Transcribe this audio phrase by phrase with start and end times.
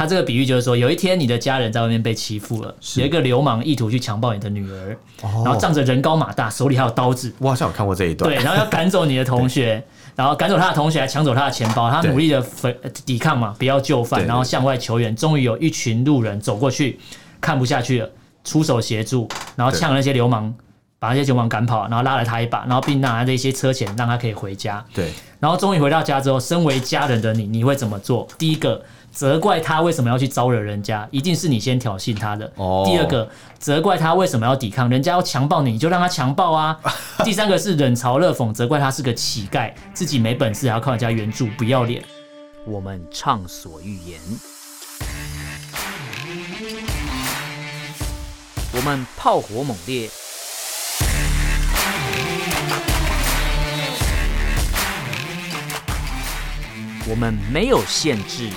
[0.00, 4.96] 他这个比喻就是说，有一天你的家人在外面被欺负了，有一个流氓意图去强暴你的女儿，
[5.44, 7.30] 然后仗着人高马大，手里还有刀子。
[7.38, 8.30] 我好像有看过这一段。
[8.32, 9.84] 对，然后要赶走你的同学，
[10.16, 11.90] 然后赶走他的同学，还抢走他的钱包。
[11.90, 12.42] 他努力的
[13.04, 15.14] 抵抗嘛，不要就范，然后向外求援。
[15.14, 16.98] 终于有一群路人走过去，
[17.38, 18.10] 看不下去了，
[18.42, 20.54] 出手协助，然后呛那些流氓。
[20.98, 24.84] 把那些流氓赶跑，然后拉了他一把，然后并拿了一些车钱，让他可以回家。
[24.92, 28.28] 对，然后终于回到家之后，身为家人的你，你会怎么做？
[28.36, 32.50] 第一个，责怪他为什么要去招惹人家，一定是你先挑衅他的。
[32.56, 32.84] 哦。
[32.86, 36.78] 第二个，责怪他为什么要抵抗，人家要强暴你，你就让他强暴啊。
[37.24, 42.02] 第三个是冷嘲热讽，责怪他是个乞丐，自己没本事还要靠人家援助，不要脸。
[42.64, 44.20] 我们畅所欲言，
[48.72, 50.08] 我们炮火猛烈。
[57.08, 58.48] 我们没有限制。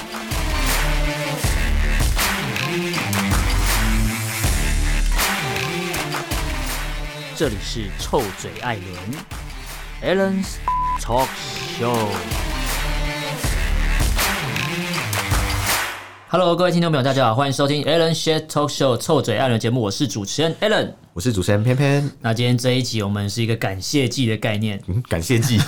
[7.35, 8.77] 这里是臭嘴艾
[10.03, 10.57] 伦 Allen's
[11.01, 11.27] Talk
[11.79, 12.07] Show。
[16.27, 20.91] Hello，各位听众朋友，大家好，欢迎收听 a l l e n s h a t Talk Show 臭嘴艾伦节目，我是主持人 Allen。
[21.13, 22.07] 我是主持人偏偏。
[22.21, 25.59] 那今天这一集我们是一个感谢季的概念，嗯、感谢季，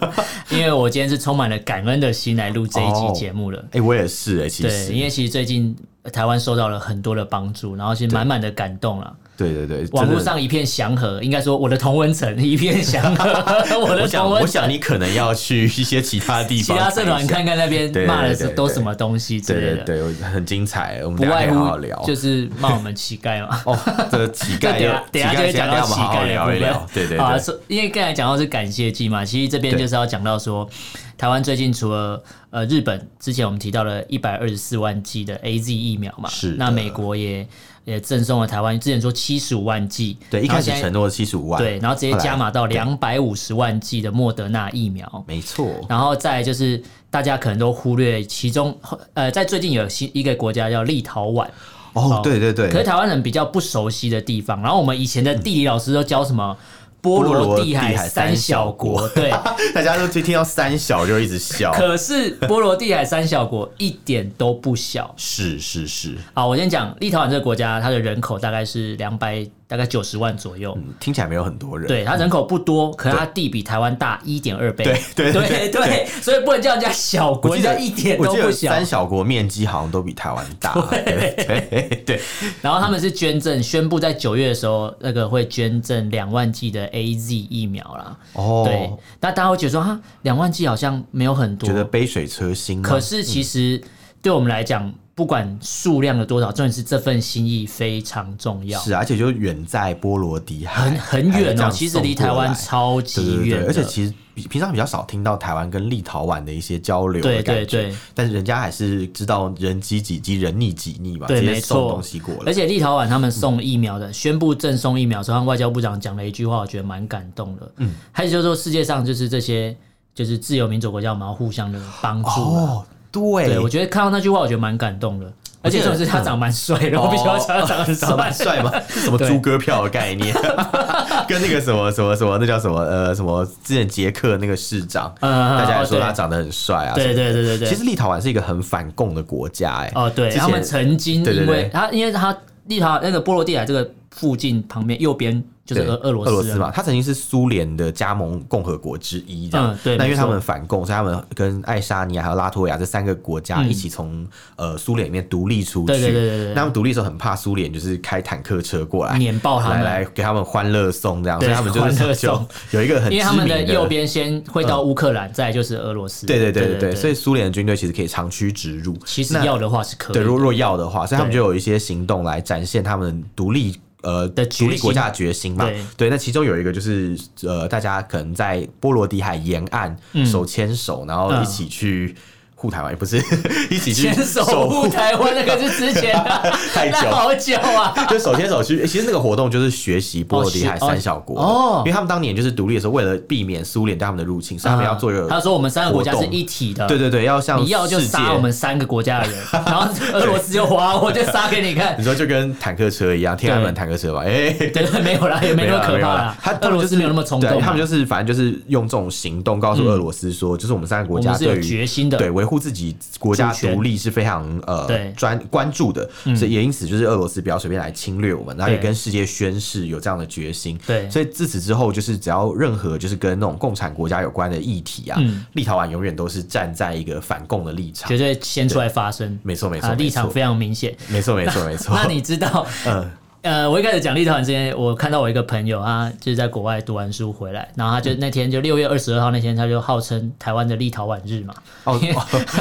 [0.48, 3.58] 因为我今天是充满了感恩的心来录这一集节目了。
[3.58, 5.76] 哎、哦欸，我也是哎、欸，其实对，因为其实最近
[6.14, 9.14] 台湾受到了很多的帮助，然后其实满满的感动了。
[9.40, 13.24] 对对对，网络上一片祥和，应该说我的同文层一片祥和。
[13.80, 19.84] 我的同文，我想你可能要去一些其他地方， 其他社团看看那边骂的是都什么东西之类的。
[19.84, 23.62] 对，很精彩，我们不外乎好好聊，就是骂我们乞丐嘛。
[23.64, 23.78] 哦，
[24.12, 26.86] 这个乞丐， 等下等下就会讲到乞丐聊一聊。
[26.92, 30.68] 对对对，啊，因为刚才讲到是感谢祭嘛，其实这边就是要讲到说，
[31.16, 37.46] 台湾最近除了呃日本之前我们提到了一百二十四万剂的 AZ 疫苗嘛，是那美国也。
[37.90, 45.68] 也赠送了台湾，之前说七十五万剂，对，一开始承诺了七十五万，对，然后直接加码到两百五十万剂的莫德纳疫苗，没错。
[45.88, 48.74] 然后再就是大家可能都忽略其中，
[49.14, 51.48] 呃，在最近有新一个国家叫立陶宛，
[51.94, 56.56] 哦，对对对，可是台湾人比较不熟悉的地方，然后我们以前的地理老师都教什么？
[57.00, 59.30] 波罗的海三小国，对，
[59.74, 61.72] 大家都听到三小就一直笑。
[61.72, 66.16] 可是波罗的海三小国一点都不小，是是是。
[66.34, 69.46] 好，我先讲立陶宛这个国家，它的人口大概是两百。
[69.70, 71.86] 大概九十万左右，嗯，听起来没有很多人。
[71.86, 74.82] 对，它人口不多，可是它地比台湾大一点二倍。
[75.14, 78.72] 对对 对所以不能叫人家小国，人家一点都不小。
[78.72, 80.74] 三小国面积好像都比台湾大。
[80.90, 82.20] 对对对。
[82.60, 88.16] 然后他们是捐赠，宣布在九月的时候，那个会捐赠两万剂的 AZ 疫苗啦。
[88.32, 88.64] 哦。
[88.66, 88.90] 对。
[89.20, 92.82] 那大家会觉得说，哈，两万剂好像没有很多，觉得杯水车薪。
[92.82, 93.80] 可是其实
[94.20, 94.92] 对我们来讲。
[95.20, 98.80] 不管数量的多少，重点是这份心意非常重要。
[98.80, 101.68] 是，而且就远在波罗的海，很很远哦。
[101.70, 104.14] 其实离台湾超级远，而且其实
[104.48, 107.20] 平常比较少听到台湾跟立陶宛的一些交流。
[107.20, 111.26] 对对对，但是人家还是知道人机几机，人逆几逆嘛。
[111.26, 112.02] 对，没错。
[112.46, 117.70] 而且立陶宛他们送疫苗的，嗯、宣布赠送疫苗时候，外交部长讲了一句话，我觉得蛮感动的。
[117.76, 119.76] 嗯，还有就是说，世界上就是这些
[120.14, 122.30] 就是自由民主国家，我们要互相的帮助。
[122.30, 125.32] 哦对，对，我觉得看到那句话，我觉得蛮感动的，
[125.62, 130.34] 而且重点是他长蛮帅的，嗯、我比较喜欢他长得长蛮帅嘛， 什么猪哥票的概念，
[131.28, 137.68] 跟那个什么什么什么，那叫什么呃什么之前捷克那个市长，嗯、大家也说他长得很帅啊，对对对对对。
[137.68, 145.42] 其实立陶宛是一个很反共的国家，哎，哦对，他们曾经因为他因为他立陶那个波罗的海这个附近旁边右边。
[145.74, 149.72] 就是俄俄罗斯，俄罗斯嘛，他曾经是苏联的加盟共和国之一，这样。
[149.72, 149.96] 嗯、对。
[149.96, 155.86] 那因为他们反共，所以他们跟爱沙尼亚还有拉脱维亚这三个国家一起从、嗯、呃苏联里面独立出去。
[155.86, 156.48] 对对对对，對。
[156.48, 166.26] 那他们独立的时候很怕苏联就是开坦克车过来碾爆他们，来来给他们欢乐送这样，所以他们就是 就有一个很，因为他们的右边先会到乌克兰，嗯、再就是俄罗斯。
[166.26, 166.94] 对对对对对。
[166.94, 168.96] 所以苏联的军队其实可以长驱直入。
[169.04, 170.14] 其实要的话是可以。
[170.14, 173.78] 对，若若要的话，所以他们就有一些行动来展现他们独立。
[174.02, 182.14] 呃，的独立国家的决心嘛，对，对，那其中有一个就是，呃，大家可能在波罗的海沿岸手牵手，嗯、然后一起去。
[182.60, 183.16] 护台湾也不是
[183.70, 186.14] 一起去牵手护台湾，那个是之前
[186.74, 188.86] 太久好久啊， 就手牵手去。
[188.86, 195.26] 其实那个活动就是学习波罗的海三小国哦，因为他们当年就是独立的时候，为了避免苏联对他们的入侵，所以他们要做一个。
[195.26, 201.96] 他说我们三个国家是一体的，对对对，要像你要就杀我们三个国家的人，然后俄罗斯就滑，我就杀给你看。
[201.98, 204.20] 你说就跟坦克车一样，天安门坦克车吧？
[204.26, 206.36] 哎，对，没有啦，也没那么可怕啦。
[206.42, 212.44] 他俄罗斯没有那么冲动，他们就是反正就是用这种行动告诉俄罗斯说，就是我们三个国家对于决心的对维。
[212.50, 220.78] 护自己国家独立是非常呃专关注的，所以也因此就是俄罗斯不要随便来侵略我们，然后也跟世界宣誓有这样的决心。
[220.84, 225.20] 对，所以自此之后，就是只要任何就是跟那种共产国家有关的议题啊，
[225.52, 229.38] 立陶宛永远都是站在一个反共的立场，绝对先出来发声。
[229.44, 230.92] 没错没错，立场非常明显。
[231.08, 231.94] 没错没错没错。
[232.02, 233.10] 那你知道， 嗯。
[233.42, 241.54] 呃，我一开始讲立陶宛之前，我看到我一个朋友，他就是在国外读完书回来，然后他就那天就六月二十二号那天，他就号称台湾的立陶宛日嘛，
[241.84, 241.98] 哦，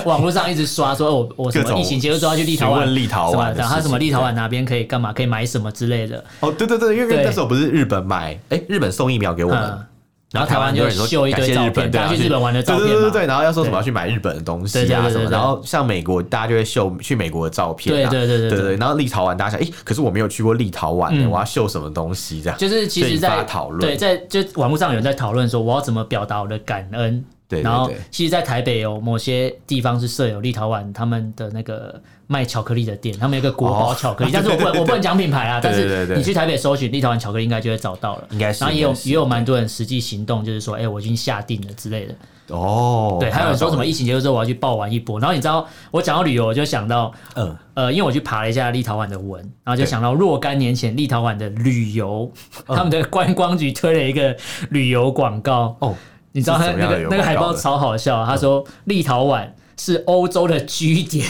[0.06, 6.24] 网络上一直刷说我我什么疫情结束之后要去立陶宛，立陶宛，然后他什么立陶宛哪边可以干嘛，可以买什么之类的。
[6.40, 9.86] 哦，对对对，因为那时候不是日本买，哎，日本送疫苗给我们。
[10.32, 22.58] 然后台湾就秀一堆照片，大家去日本玩的照片，对对对对，然后要说什么要去买日本的东西啊什么，然后像美国大家就会秀去美国的照片，对对对对对，然后立陶宛大家想，哎，可是我没有去过立陶宛，我要秀什么东西这样？
[22.60, 27.26] 就是其实在讨论，对，在就网络上有人在讨论说，我要怎么表达我的感恩？
[27.50, 32.02] 对，然后其实，在台北有某些地方是设有立陶宛他们的那个。
[32.32, 35.60] 卖巧克力的店，他们有个国宝巧克力，但是我不我不能讲品牌啊。
[35.64, 38.28] 但是你去台北搜寻立陶宛巧克力，应该就会找到了。
[38.30, 38.64] 应该是。
[38.64, 42.14] 然后也有也有蛮多人实际行动，就是说，哎，我已经下定了之类的。
[42.50, 43.18] 哦。
[43.20, 45.20] 对，还有人说什么疫情结束之后我要去爆玩一波。
[45.20, 52.32] 然后你知道，我讲到旅游，我就想到，嗯呃，因为我去爬了一下立陶宛的文，然后就想到若干年前立陶宛的旅游，
[52.68, 54.38] 他们的观光局推了一个
[54.70, 55.76] 旅游广告。
[55.80, 55.96] 哦。
[56.32, 59.48] 你知道他那个那个海报超好笑，他说立陶宛。
[59.82, 61.26] 是欧洲的 G 点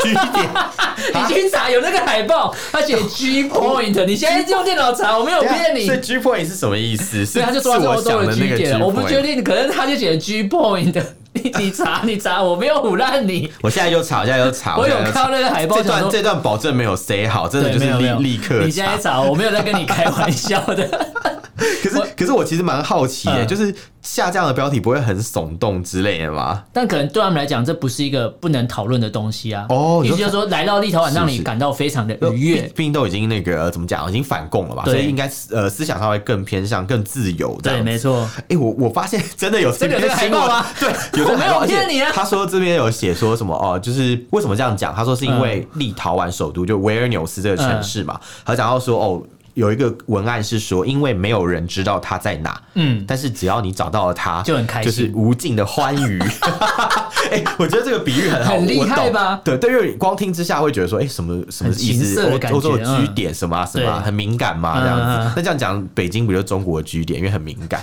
[0.00, 0.50] ，G 点，
[1.14, 5.86] 你去查有那个海报，他写 G point， 你现在用电脑查，我没有骗你。
[5.86, 7.24] 所以 G point 是什么意思？
[7.24, 11.00] 所以他就说是欧洲的 G 点，我不确定，可能他就写 G point。
[11.34, 13.50] 你你查你查，我没有唬烂你。
[13.62, 14.76] 我现在就查，我现在就查。
[14.76, 18.64] 我有看到那个海报，这段这段保证没有 say 好，真的就是立立刻。
[18.64, 20.86] 你现在查，我没有在跟你开玩笑的。
[21.82, 23.74] 可是可是我其实蛮好奇的，就是。
[24.02, 26.64] 下这样的标题不会很耸动之类的吗？
[26.72, 29.64] 但可能对他们来讲，这不是一个不能讨论的东西啊。
[29.68, 32.62] 哦，也就是说，来到立陶宛让你感到非常的愉悦。
[32.74, 34.82] 毕竟都已经那个怎么讲，已经反共了吧？
[34.86, 37.56] 所以应该呃思想上会更偏向更自由。
[37.62, 38.28] 对，没错。
[38.48, 40.66] 哎，我我发现真的有这 个海报吗？
[40.80, 40.92] 对，
[41.22, 41.60] 有个海报。
[41.60, 44.92] 而且他说这边有写说什么哦，就是为什么这样讲？
[44.92, 49.22] 他说是因为立陶宛首都就维尔纽斯这个城市嘛，他讲到说哦。
[49.54, 56.18] 有一个文案是说，因为没有人知道他在哪，嗯，但是只要你找到了他，就很开心，就是无尽的欢愉。
[57.30, 59.40] 哎，我觉得这个比喻很好，很厉害吧？
[59.44, 62.20] 对，对因为光听之下会觉得说，哎，什么什么意思？
[62.50, 65.32] 欧洲的居点什么什么，很敏感嘛，这样子。
[65.36, 67.18] 那这样讲，北京不就是中国的 G 点？
[67.18, 67.82] 因为很敏感。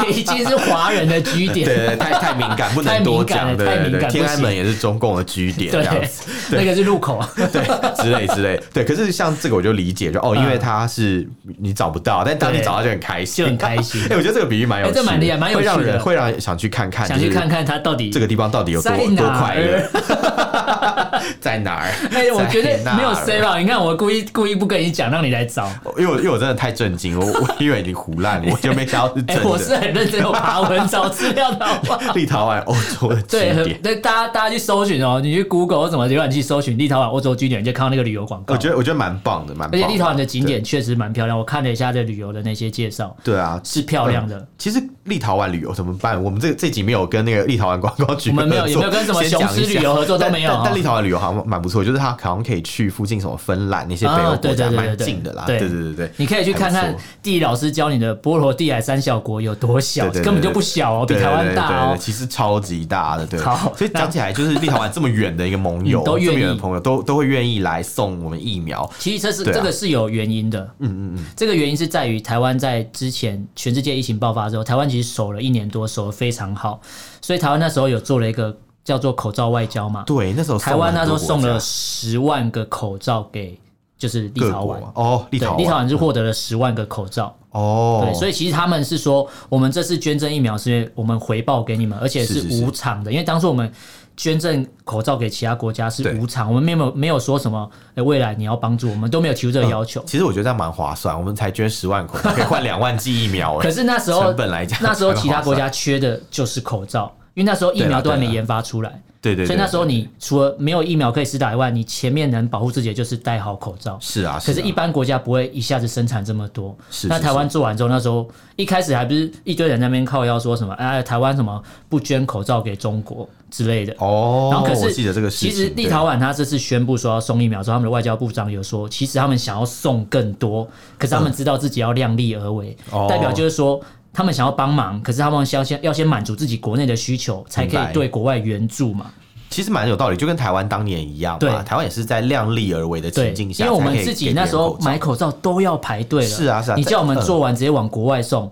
[0.00, 3.56] 北京 是华人的居点，对 对，太太敏感，不能多讲。
[3.56, 6.24] 对对对，天安门也是中共的居点，这样子。
[6.50, 8.60] 那个是入口，对，之类之类。
[8.72, 10.67] 对，可是像这个我就理解，就哦，因为他。
[10.68, 11.28] 他是
[11.58, 14.02] 你找不到，但当你找到就很开心，就很开心。
[14.10, 19.88] 哎，我觉得这个比喻蛮有趣，这蛮厉害，蛮有趣的，会让人会让人想去看看，想去看看他到底这个地方到底有多多快乐，
[21.40, 21.90] 在哪儿？
[22.12, 23.58] 哎，我觉得没有 say 吧？
[23.58, 29.48] 你看，我故意故意不跟你讲，让你来找，因为我因为我真的太震惊，我 我以为你胡烂，我就没想到是真的。
[29.48, 32.12] 我是很认真有爬文找资料的，好不好？
[32.14, 38.54] 立陶宛欧洲的 G 点，对，大家大家去搜寻哦，你去 Google 或什么浏览器搜寻立陶宛欧洲景点，你就看到那个旅游广告。
[38.54, 39.80] 我觉得我觉得蛮棒的，蛮棒。
[39.80, 41.38] 而且立陶宛的景点确实蛮漂亮。
[41.38, 44.46] 我看了一下这旅游的那些介绍，对啊，是漂亮的。
[44.56, 46.22] 其实立陶宛旅游怎么办？
[46.22, 50.60] 我们这这集没有跟那个立陶宛观光局，我们没有也没有跟什么雄狮旅游合作都没有。
[50.64, 55.44] 但立陶宛旅游好像蛮不错，就是它好像可以去附近什么芬兰那些北欧国家蛮近的啦。
[55.46, 63.24] 对对对对，你可以去看看地理老师教你的波罗的海三小国有多小，根本就不小哦，比台湾大哦，其实超级大的。
[63.24, 68.90] 对，所以讲起来就是立陶宛这么远的一个盟友，这么远的朋友都都会愿意来送我们疫苗。
[68.98, 70.60] 其实这是这个是有原因的。
[70.80, 72.08] 嗯嗯嗯，这个原因是在。
[72.08, 76.80] 于台湾在之前全世界疫情爆发之后，台湾其实守了一年多，守得非常好，
[77.20, 80.02] 所以台湾那时候有做了一个叫做口罩外交嘛。
[80.04, 83.58] 对，那时候台湾那时候送了十万个口罩给
[83.96, 84.78] 就是立陶宛。
[84.94, 87.34] 哦，立陶立陶宛是获得了十万个口罩。
[87.50, 92.46] 哦，对，所以其实他们是说，我们这次捐赠疫苗是我们回报给你们，而且是。
[92.62, 93.72] 无偿的，因为当初我们。
[94.18, 100.02] 捐赠口罩给其他国家是无偿，我们没有没有说什么，哎，未来你要帮助我们都没有提出这个要求。
[100.04, 103.56] 其实我觉得这样蛮划算，我们才捐十万口罩可以换两万剂疫苗。
[103.62, 109.00] 可是那时候成本来讲，那时候其他国家缺的就是口罩，因为那时候疫苗都还没研发出来。
[109.20, 113.98] 对对，所以那时候你除了没有疫苗可以施打以外，你前面能保护自己的就是戴好口罩。
[114.00, 116.76] 是啊，可是，一般国家不会一下子生产这么多。
[116.88, 123.92] 是，那台湾做完之后，那时候一开始还不是一堆人在那边靠腰说什么，哎，台湾什么不捐口罩给中国之类的。
[123.98, 124.50] 哦。
[124.52, 124.92] 然后可是，
[125.30, 130.64] 其实立陶宛他这次宣布说要送疫苗之后，他们的外交部长有说，其实他们想要送更多，
[130.96, 132.76] 可是他们知道自己要量力而为，
[133.08, 133.80] 代表就是说。
[134.18, 139.06] 他们想要帮忙，可是他们要先要先满足自己国内的需求，才可以对国外援助嘛。
[139.48, 141.62] 其实蛮有道理，就跟台湾当年一样嘛。
[141.62, 146.28] 台湾也是在量力而为的情境下，因为我们自己那时候买口罩都要排队了。
[146.28, 146.74] 是啊，是啊。
[146.74, 148.50] 你叫我们做完直接往国外送。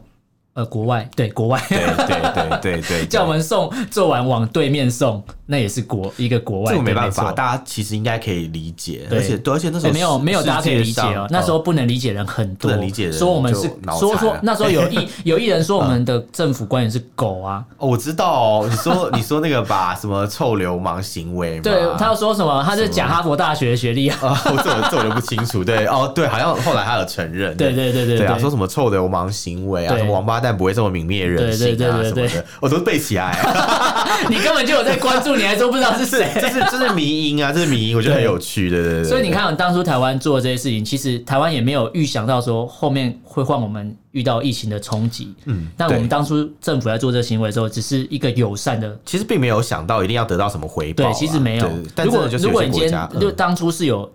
[0.57, 30.46] 呃，国外对国外，对对对对对， 叫我们送做完往对面送，那也是国一个国外，这个没办法，大家其实应该可以理解，而且而且那时候没有没有大家可以理解哦，那时候不能理解人很多，不能理解人说我们是说说那时候有 一有一人说我们的政府官员是狗啊，哦，我知道哦，你说你说那个吧，什么臭流氓行为，对他要说什么，他是假哈佛大学的学历啊，我这我这我就不清楚，对哦对，好像后来他有承认，对对对对对啊，说什么臭流氓行为啊，什么王八蛋。
[30.47, 33.37] 但不会这么泯灭人性啊什么的，我都背起来。
[34.31, 36.31] 你根本就有在关注，你还说不知道是谁？
[36.37, 38.81] 这 是这是迷因啊，这是迷因，我觉得很有趣的。
[38.81, 39.05] 对对对。
[39.11, 45.35] 所以你看，当初台湾做这些事情，其实台湾也没有预想到说后面会换我们遇到疫情的冲击。
[45.47, 51.03] 嗯，但我们当初政府在做这个行为的时候，只是一个友善的，其实并没有想到一定要得到什么回报。
[51.03, 51.69] 对，其实没有。
[52.05, 54.09] 如果如果你今天就当初是有。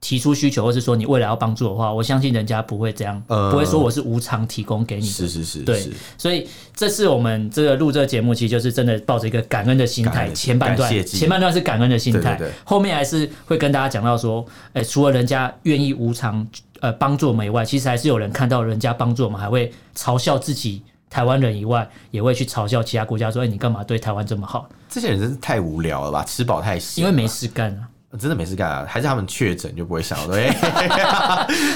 [0.00, 5.12] 提出需求，或是说你未来要帮助的话，我相信人家不会这样，不会说我是无偿提供给你的。
[5.12, 5.90] 是是是，对。
[6.16, 10.30] 所以这次我们这个录这个节目，其实就是真的抱着一个感恩的心态。
[10.32, 16.46] 前半段，前半段是感恩的心态，后面还是会跟大家讲到说，哎，除了人家愿意无偿
[16.80, 24.66] 呃帮助我们以外，其实还是有人看到人家帮助我们，还会嘲笑自己台湾人以外，也会去嘲笑其他国家，说，哎，你干嘛对台湾这么好？
[24.88, 27.84] 这些人真是太无聊了吧，吃饱太闲，因为没事干啊。
[28.18, 28.84] 真的没事干啊？
[28.88, 30.18] 还是他们确诊就不会想？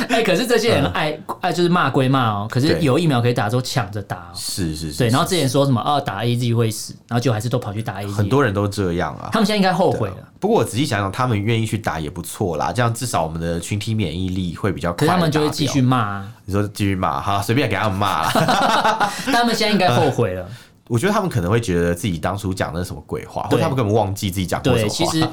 [0.08, 4.32] 哎，可是这些人爱爱就是骂归骂哦，可是有疫苗可以打，都抢着打。
[4.34, 4.98] 是是是。
[4.98, 8.12] 对，然后之前说什么啊，打 AZ 会死，然后就还是都跑去打 AZ。
[8.12, 9.28] 很多人都这样啊。
[9.32, 10.16] 他们现在应该后悔了。
[10.40, 15.06] 不过我仔细想想，他们愿意去打也不错啦，这样至少我们的群体免疫力会比较快。
[15.06, 16.26] 他们就会继续骂。
[16.44, 18.28] 你说继续骂哈，随便给他们骂。
[19.32, 20.46] 他们现在应该后悔了。
[20.88, 24.96] 我觉得他们可能会觉得自己当初讲的是什么鬼话，或者他们根本忘记自己讲过什么话。
[24.96, 25.28] 对，其实。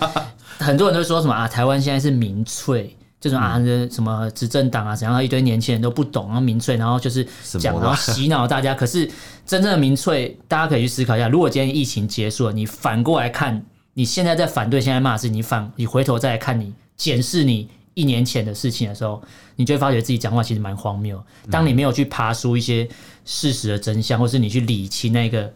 [0.59, 7.27] 很多人都说什么啊，台湾现在是民粹，这种啊，什么执政党啊，怎样一堆年轻人都不懂，然后民粹，然后就是
[7.59, 8.75] 讲，然后洗脑大家。
[8.75, 9.09] 可是
[9.45, 13.65] 真正的民粹，大家可以去思考一下，如果今天疫情结束了，你反过来看，
[13.95, 19.21] 你现在在反对，现在骂的是你反，你回头再来看你检视你一年前的事情的时候，
[19.55, 21.21] 你就会发觉自己讲话其实蛮荒谬。
[21.49, 22.87] 当你没有去爬出一些
[23.25, 25.53] 事实的真相，或是你去理清那个。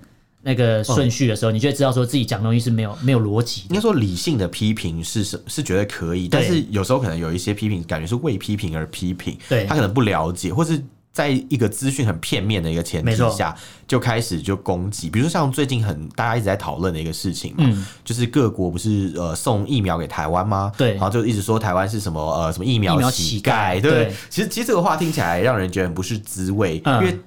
[0.47, 3.63] 那个顺序的时候，你就会知道说自己讲东西是没有没有逻辑。
[3.67, 10.79] 应该说理性的批评是是是觉得可以，但是有时候可能有一些批评感觉是为批评而批评，对，他可能不了解，或是
[11.15, 13.55] 在一个资讯很片面的一个前提下
[13.87, 15.09] 就开始就攻击。
[15.09, 17.63] 比如说像最近很大家一直在讨论的一个事情嘛，
[18.03, 20.73] 就是各国不是呃送疫苗给台湾吗？
[20.77, 27.17] 对，然后就一直说台湾是什么呃什么疫苗乞丐，对，其实其实这个话听起来让人觉得很不是滋味，因为。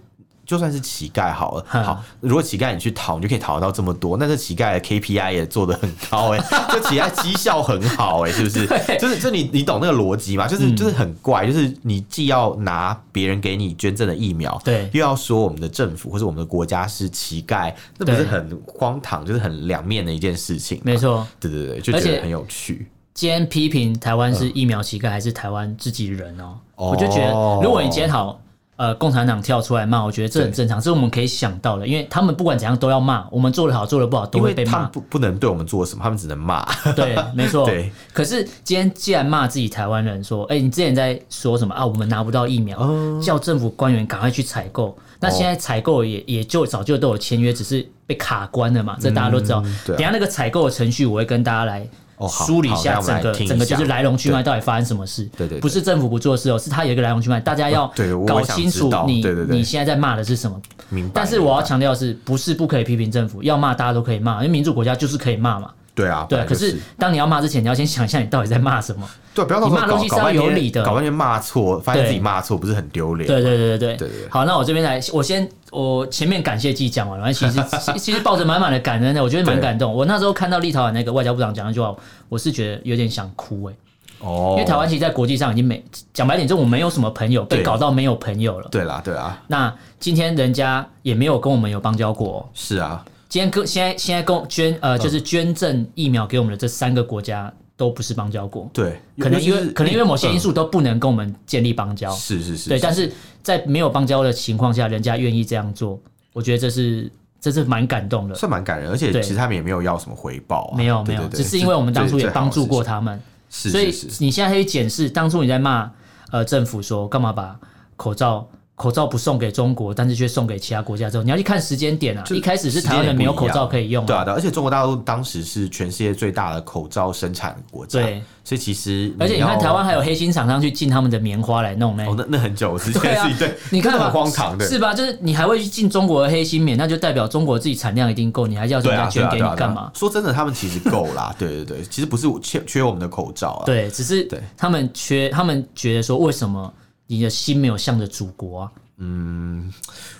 [0.49, 8.67] 就算是乞丐好了，好，如果乞丐你去讨，你就可以讨得到这么多，那这乞丐的 KPI 也做得很高哎、欸， 这乞丐绩效很好哎、欸，是不是？
[8.99, 10.49] 就是就你你懂那个逻辑吗？
[10.49, 20.81] 就是就是很怪，就是你既要拿别人给你捐赠的疫苗，对，又要说我们的政府或者我们的国家是乞丐，那不是很荒唐，就是很两面的一件事情。
[20.83, 22.91] 没错，对对对，就觉得很有趣。
[23.13, 26.57] 今天批评台湾是疫苗乞丐还是台湾自己人哦？
[26.75, 28.41] 我就觉得，如果你检讨。
[28.79, 34.87] 呃，共产党跳出来骂，我觉得这很正常，这是我们可以想到的，因为他们不管怎样都要骂，我们做的好，做的不好都会被骂。
[34.87, 36.65] 不不能对我们做什么，他们只能骂。
[36.95, 37.67] 对，没错。
[37.67, 37.91] 对。
[38.13, 41.85] 可是今天既然骂自己台湾人说，哎、欸，你之前在说什么啊？
[41.85, 44.97] 我们拿不到疫苗，嗯、叫政府官员赶快去采购。
[45.19, 49.61] 那现在采购也也就早就都有签约，只是被卡关了嘛，这大家都知道。
[49.65, 51.85] 嗯对啊、等下那个采购的程序，我会跟大家来。
[52.27, 55.29] 梳理一下整个整个就是来龙去脉，到底发生什么事？
[55.37, 57.87] 对对，不是政府不做事哦，是他有一个来龙去脉，大家要
[58.27, 60.59] 搞清楚你你现在在骂的是什么。
[60.89, 61.13] 明白。
[61.15, 65.71] 但是我要强调的是，不是不可以批评政府，要骂大家都可以骂，因为民主国家就是可以骂嘛。
[65.99, 66.45] 对啊，对。
[66.45, 69.09] 可是当你要骂之前，你要先想一下你到底在骂什么。
[69.35, 73.27] 对，不要你骂东西是要有理的，搞半天骂错，发现自己骂错，不是很丢脸？
[73.27, 74.09] 对对对对对。
[74.29, 75.49] 好，那我这边来，我先。
[75.71, 77.63] 我前面感谢季讲完了，其实
[77.99, 79.93] 其实抱着满满的感恩的，我觉得蛮感动。
[79.93, 81.95] 我那时候看到立陶宛那个外交部长讲那句话，
[82.31, 83.75] 我是觉得有点想哭哎。
[84.21, 88.69] 哦，因为台湾其实，在国际上已经没讲白点，就我们没有什么朋友，被搞到没有朋友了。
[88.71, 89.39] 对啦，对啊。
[89.49, 92.49] 那今天人家也没有跟我们有邦交过。
[92.55, 93.05] 是啊。
[93.29, 97.53] 今天跟现在现在跟捐呃，就是捐赠疫苗给我们的这三个国家。
[97.79, 103.09] 都不是邦交国，对，可能因为可能因为某些因素都不能跟我们建立邦交，是是是，对，但是
[103.41, 105.97] 在没有邦交的情况下，人家愿意这样做，
[106.33, 107.09] 我觉得这是
[107.41, 115.89] 这是蛮感动的，是蛮感人，而且其实他们也没有要什么回报，没有没有，只是因为我们当初也帮助过他们，是所以你现在可以检视当初你在骂
[116.33, 117.57] 呃政府说干嘛把
[117.95, 118.45] 口罩
[118.79, 122.23] 口罩不送给中国，但是却送给其他国家之后，你要去看时间点啊。
[122.31, 132.05] 一开始是台湾人没有口罩可以用，对啊，对，而且中国大陆当时是全世界最大的口罩生产国家，对，所以其实而且你看台湾还有黑心厂商去进他们的棉花来弄呢。
[132.07, 134.95] 哦，那那很久之前对啊，对， 你看很荒唐的，是吧？
[134.95, 139.91] 就是你还会去进中国的黑心棉，那就代表中国自己产量一定够，你还要人家捐给你干嘛？
[139.93, 146.73] 说真的，他们其实够啦， 对对对，其实不是缺缺我们的口罩啊，对，只是对他们缺，他们觉得说为什么
[147.09, 148.73] 你的心没有向着祖国啊？
[148.99, 149.73] 嗯，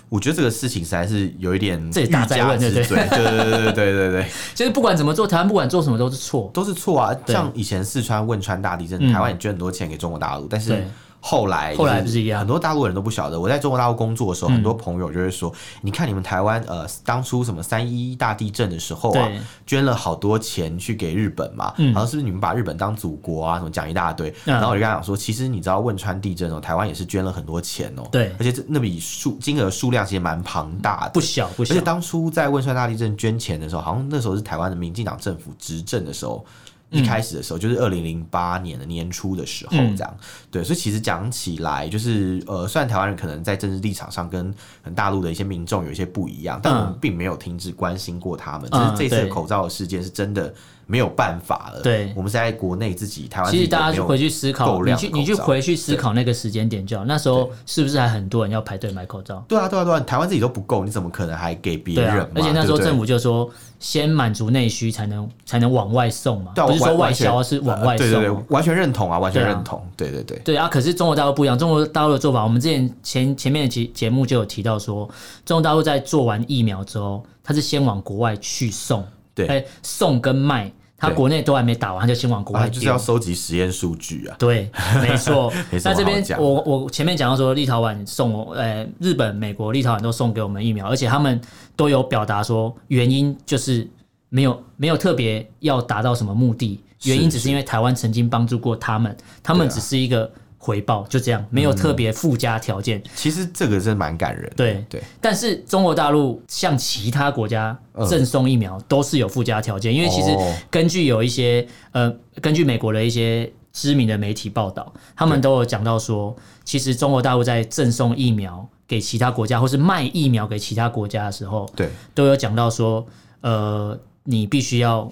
[0.09, 7.15] 我觉得这个事情实在是有一点这大家问，对对对对对对对对， 就是不管怎么做，台湾不管做什么都是错，都是错啊。
[7.27, 10.85] 像以前四川汶川大地震，台湾也捐很多钱给中国大陆，但是。
[11.21, 13.39] 后来，后来不是一样，很多大陆人都不晓得。
[13.39, 19.29] 我在中国大陆工作的时候，很多朋友就会说：“你看你们台湾，呃，当初什么三一大地震的时候啊，
[19.65, 23.57] 捐了好多钱去给日本嘛，然后是不是你们把日本当祖国啊？
[23.57, 31.73] 什么讲一大堆。”然后我就跟他讲说：“其实你知道汶川地震哦，台湾也是捐了很多钱哦，对，而且这那笔数金额数量其实蛮庞大的，不小不小。
[31.73, 36.45] 而且当初在汶川大地震捐钱的时候，好像那时候是台湾的民进党政府执政的时候。”
[36.89, 44.53] 一开始的时候，就是二零零八年的年初的时候，这样、嗯、对，所以其实讲起来，就是呃，虽然台湾人可能在政治立场上跟
[44.95, 48.67] 大陆的一些民众有一些不一样，但我们并没有停止关心过他们。
[48.71, 50.53] 嗯、就是这次口罩的事件是真的
[50.89, 51.81] 没有办法了。
[51.81, 59.43] 对，我们是在国内自己台湾，其实大家去回去思考，你去你去回去思考那个时间点就好，那时候是不是还很多人要排队买口罩？
[59.47, 62.27] 对啊，对啊，对啊，台湾自己都不够，你怎么可能还给别人、啊？
[62.33, 63.49] 而且那时候政府就说。
[63.79, 66.51] 先满足内需，才能才能往外送嘛。
[66.53, 68.05] 不是说外销，是往外送。
[68.05, 69.81] 对对对，完全认同啊，完全认同。
[69.95, 70.37] 对对对。
[70.39, 75.09] 对啊，可是中国大陆不一样，中国大陆的做法，我们之前前前面的节节目就有提到说，
[75.45, 79.01] 中国大陆在做完疫苗之后，它是先往国外去送，
[79.33, 80.69] 对，送跟卖。
[80.99, 84.35] 他国内都还没打完，他就先往国外、啊、就是要收集实验数据啊。
[84.37, 84.69] 对，
[85.01, 85.51] 没错。
[85.83, 91.39] 那这边我我前面讲到说，立陶宛送我，呃，日本、美国、立陶宛都送给我们疫苗，而且他们
[91.75, 93.89] 都有表达说，原因就是
[94.29, 100.29] 没有没有特别要达到什么目的，原因只是因为台湾曾经帮助过他们，他们只是一个。
[100.61, 103.03] 回报就这样，没有特别附加条件、嗯。
[103.15, 104.55] 其实这个真蛮感人的。
[104.57, 107.75] 对对，但是中国大陆向其他国家
[108.07, 110.35] 赠送疫苗都是有附加条件，嗯、因为其实
[110.69, 123.07] 根据有一些呃，根据美国的一些知名的媒体报道，他们都有讲到说，其实中国大陆在赠送疫苗给其他国家，或是卖疫苗给其他国家的时候，对，都有讲到说，
[123.39, 125.09] 呃，你必须要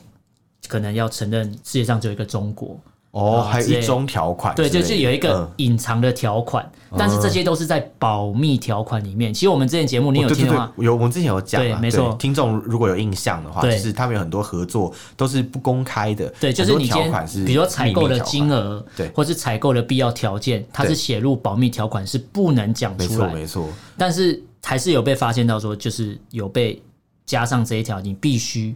[0.67, 2.77] 可能要承认世界上只有一个中国。
[3.11, 9.33] 哦，还有一中条款，对，就是有一个隐藏的条款，嗯、但是这些都是在保密条款里面。
[9.33, 10.71] 其实我们之前节目你有听吗？
[10.75, 12.15] 哦、有，我们之前有讲，对，没错。
[12.19, 23.69] 听众如果有印象的话，就是他们有很多合作都是不公开的，对，就是你条款是，比如说采购的金额，对，或是采购的必要条件，它是写入保密条款，是不能讲出来，没错，没错。
[23.97, 26.79] 但是还是有被发现到说，就是有被
[27.25, 28.75] 加上这一条，你必须。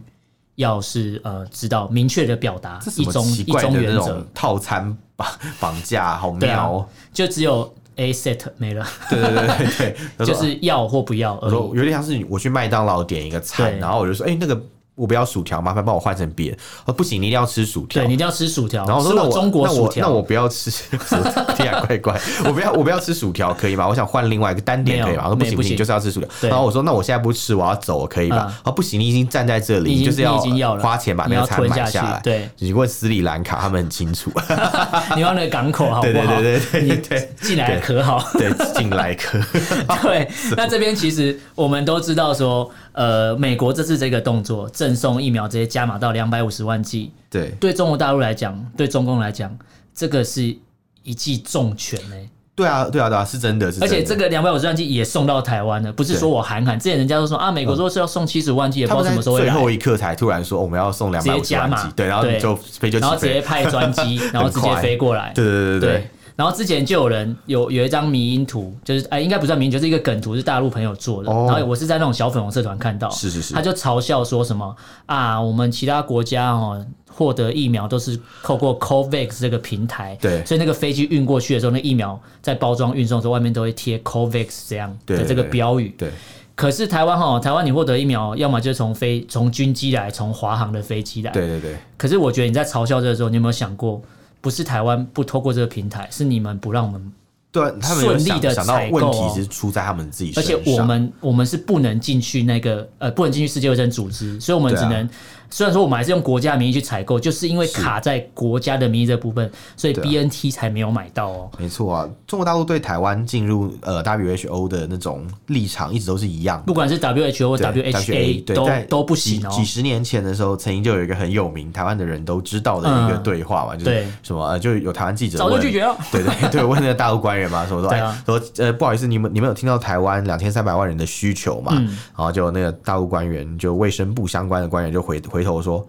[0.62, 5.28] 要是呃知道明确的表达一中一中原则，套餐绑
[5.60, 11.54] 绑架好妙哦，就只有 A set 没了，对对对对对， 就是要或不要而已。
[11.76, 14.60] 有点像是我去麦当劳点一个餐，然后我就说，哎，那个。
[14.94, 16.58] 我不要薯条，麻烦帮我换成别的。
[16.84, 18.02] 哦，不行，你一定要吃薯条。
[18.02, 18.84] 对，你一定要吃薯条。
[18.84, 22.20] 然后说那我中国薯条，那我不要吃薯条，听起来怪怪。
[22.44, 23.88] 我不要，我不要吃薯条，可以吗？
[23.88, 25.24] 我想换另外一个单点，可以吗？
[25.26, 26.28] 说不行不行，就是要吃薯条。
[26.42, 28.54] 然后我说那我现在不吃，我要走，可以吧？
[28.62, 30.38] 啊，不行，你已经站在这里，你就是要
[30.76, 32.20] 花钱把那个餐买下来。
[32.22, 34.30] 对，你问斯里兰卡，他们很清楚。
[35.16, 36.40] 你要那个港口好不好？
[36.40, 38.22] 对对对对，你对进来可好？
[38.34, 39.38] 对，进来可。
[40.02, 42.70] 对，那这边其实我们都知道说。
[42.94, 49.56] 呃，美国这次这个动作，赠送疫苗直接加码到两百五十万剂，对，对中国大陆来讲，对中共来讲，
[49.94, 50.54] 这个是
[51.02, 52.16] 一记重拳呢。
[52.54, 53.80] 对啊，对啊，对啊，是真的，是。
[53.80, 59.38] 而且这个两百五十万剂也送到台湾了，不是说我喊喊，之前人家都说啊，美国说是要送七十万剂，也不知道什么时候。
[59.38, 66.10] 最后一刻才突然说我们要送两百五十万剂，对，然后就飞就，然后直接派专机， 然后直接飞过来，对对对对。
[66.34, 71.30] 然后之前就有人有有一张迷因图，就是哎，应该不算迷因，就是一个梗图，是大陆朋友做的。
[71.30, 74.74] 然后我是在那种小粉红社团看到，是是是，他就嘲笑说什么
[75.06, 85.94] 啊，我们其他国家哦获得疫苗都是透过 COVAX 这个平台，对，所以那个飞机运过去的时候，那疫苗在包装运送的时候，外面都会贴 COVAX 这样的这个标语。
[85.98, 86.10] 对，
[86.54, 91.30] 可是台湾哈，台湾你获得疫苗，要么就是从飞从军机来，从华航的飞机来。
[91.32, 91.76] 对对对。
[91.98, 94.00] 可是我觉得你在嘲笑这个时候，你有没有想过？
[94.42, 97.12] 不是台湾不透过这个平台，是你们不让我们
[97.50, 105.08] 对，他们顺利的想到问题是出在他们自己身上，而且我们我们是不能进去那个呃，不能进去世界卫生组织，所以我们只能。
[105.52, 111.50] 虽然说我们还是用国家名义去采购，就是因为卡在国家的名义这部分，所以 BNT 才没有买到哦。
[111.58, 119.50] 没错啊，中国大陆对台湾进入呃 WHO 的那种立场一直都是一样，不管是 WHO 或 WHA 都都不行哦。
[119.50, 127.92] 几十年前的时候，曾经就有一个很有名，台湾的人都知道的一个对话嘛，就是什么呃，就有台湾记者早就拒绝了， 对对对，问那个大陆官员嘛，什么说
[128.38, 131.72] 说呃不好意思，你们你们有听到台湾两千三百万人的需求嘛？
[131.74, 135.88] 然后就那个大陆官员，就卫生部相关的官员就回回头说。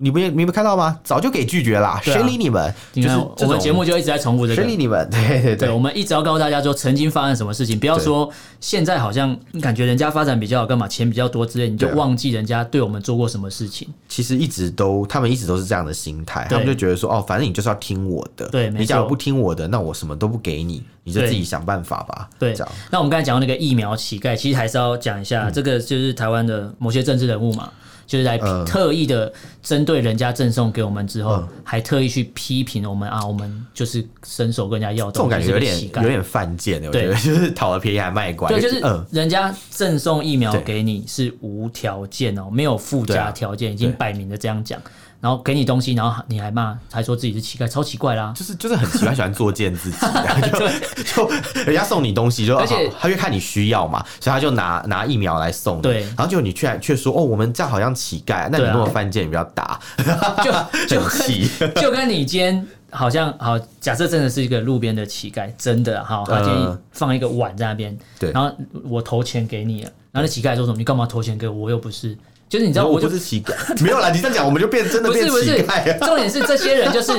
[0.00, 0.96] 你不也没看到吗？
[1.02, 2.72] 早就给拒绝了，谁理你们？
[2.92, 4.54] 就是我们节目就一直在重复这个。
[4.54, 5.04] 谁理你们？
[5.10, 13.88] 对对对，我们一直要告诉大家说，曾经发生什么事情，不要说现在好像感觉人家发展比较好，干嘛钱比较多之类，你就忘记人家对我们做过什么事情。
[14.08, 22.30] 其实一直都，他们一直都是这样的心态，他们就觉得说，哦，反正你就是要听我的，对，你假如不听我的，那我什么都不给你，你就自己想办法吧。
[22.38, 22.72] 对，这样。
[22.92, 27.68] 那我们刚才讲到那个疫苗乞丐，其实还是要讲一下，这个就是台湾的某些政治人物嘛。
[28.08, 29.30] 就是来特意的
[29.62, 38.48] 针对人家赠送给我们之后，嗯、还特意去批评我们啊，我们就是伸手跟人家要东西，这种感觉有点有点犯贱，我觉得就是讨了便宜还卖乖。
[38.48, 44.80] 对，就是人家赠送疫苗给你是无条件哦，没有附加条件，已经摆明的这样讲。
[45.20, 48.32] 然后给你东西，然后你还骂，还说自己是乞丐，超奇怪啦！
[48.36, 49.96] 就是就是很奇怪，喜欢作贱自己，
[50.52, 51.30] 就就
[51.64, 55.82] 人家送你东西，就而且他就看你需要嘛，所以他就拿拿疫苗来送你。
[55.82, 59.80] 对，然后就你却却说哦，我们这样好像乞丐，那你如果犯贱，你不要打，
[60.44, 60.52] 就
[60.86, 68.54] 就气，就跟你今天好像好，假设真的是一个路边的乞丐，真的好，他建议放一个碗在那边，对，然后
[68.84, 70.78] 我投钱给你了，然后那乞丐说什么？
[70.78, 71.54] 你干嘛投钱给我？
[71.54, 72.16] 我又不是。
[72.48, 75.32] 就是你知道，我就是乞丐，没有啦，你这样讲，我们就变真的变乞
[75.62, 75.98] 丐。
[75.98, 77.12] 重点是这些人就是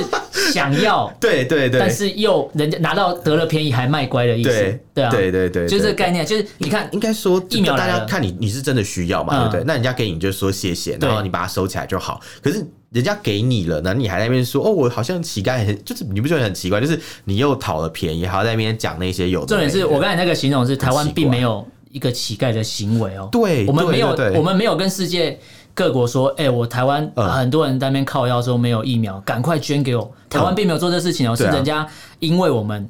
[0.52, 9.64] 想要， 对对对，但是又人家拿到得了便宜还卖乖的意思，对啊，对对对，就是这个概念，就是你看，应该说疫苗，大家看你你是真的需要嘛，对不对？
[9.64, 12.20] 那人家给你就说谢谢，然后你把它收起来就好。
[12.42, 16.80] 可是人家给你了，那你还在那边说哦，我好像乞丐，很就是你不觉得很奇怪？
[16.80, 19.46] 就是你又讨了便宜，还要在那边讲那些有的。
[19.46, 25.38] 重点是我刚才那个形容是台湾并没有一个乞丐的行为哦，对，我们没有，我们没有跟世界。
[25.72, 30.12] 各国说：“哎、欸，我台湾很多人在那边靠腰说没有疫苗，赶、嗯、快捐给我。
[30.28, 31.86] 台湾并没有做这事情哦，嗯、是人家
[32.18, 32.86] 因为我们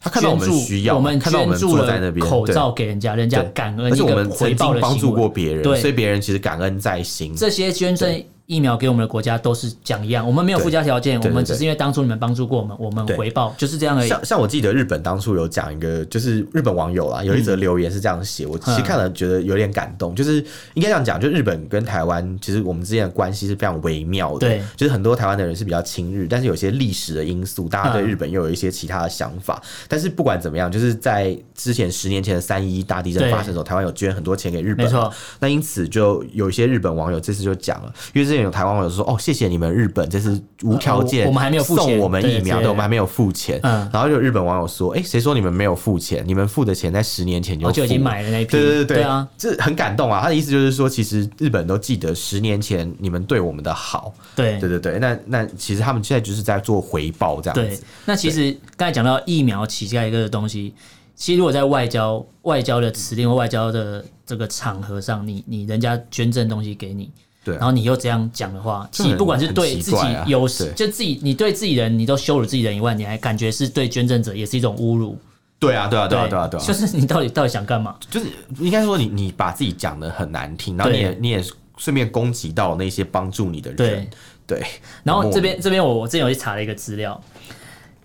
[0.00, 7.36] 他看到我们需要，我们捐助了口罩给人家，人家感恩，而且我们曾经帮助过别人，对所以别人其实感恩在心。
[7.36, 14.08] 这些捐赠。”疫苗给我们的国家都是讲一样，我们没有附加条件，我们只是因为当初你们帮助过我们，我们回报就是这样而已。
[14.08, 20.14] 像像我记得日本当初有讲一个，就是日本网友啦，有一则留言是这样写，我其实看了觉得有点感动。
[20.14, 24.40] 就是应该这样讲，就日本跟台湾其实我们之间的关系是非常微妙的。
[24.40, 29.62] 对，就是很多台湾的人是比较亲日，但是有些历史的因素，大家对日本又有一些其他的想法。
[29.88, 35.10] 但是不管怎么样，就是在之前十年前的三一大地震发生的时候，台湾有捐很多钱给日本，没错。
[35.40, 39.16] 那因此就有一些日本网友这次就讲了，因为之前有台湾网友说哦。
[39.24, 43.58] 谢谢你们日本，这是无条件，我们还没有送我们疫苗，对，我们还没有付钱。
[43.62, 46.22] 然后就日本网友说：“哎，谁说你们没有付钱？
[46.26, 50.20] 你们付的钱在十年前就就已经买了那批。”对对对啊，这很感动啊。
[50.20, 54.12] 他的意思就是说，其实日本都记得十年前你们对我们的好。
[54.36, 57.82] 对对对对，那那其实他们现在就是在做回报这样子。
[58.04, 60.74] 那其实刚才讲到疫苗乞丐一个东西，
[61.16, 67.10] 其实如果在外交外交的辞令或外交的这个场合上，你你人家捐赠东西给你。
[67.44, 75.18] 对，然后你又这样讲的话，其实不管是对自己有，就自己你对自己人，你都羞辱自己人以外，你还感觉是对捐赠者也是一种侮辱。
[75.58, 77.96] 对啊，对啊，对啊，对啊，对啊，就是你到底到底想干嘛？
[78.10, 78.26] 就是
[78.58, 81.44] 应该说你你把自己讲的很难听，然后你也你也
[81.76, 83.76] 顺便攻击到那些帮助你的人。
[83.76, 84.08] 对
[84.46, 84.66] 对。
[85.02, 87.18] 然后这边这边我我之前有去查了一个资料，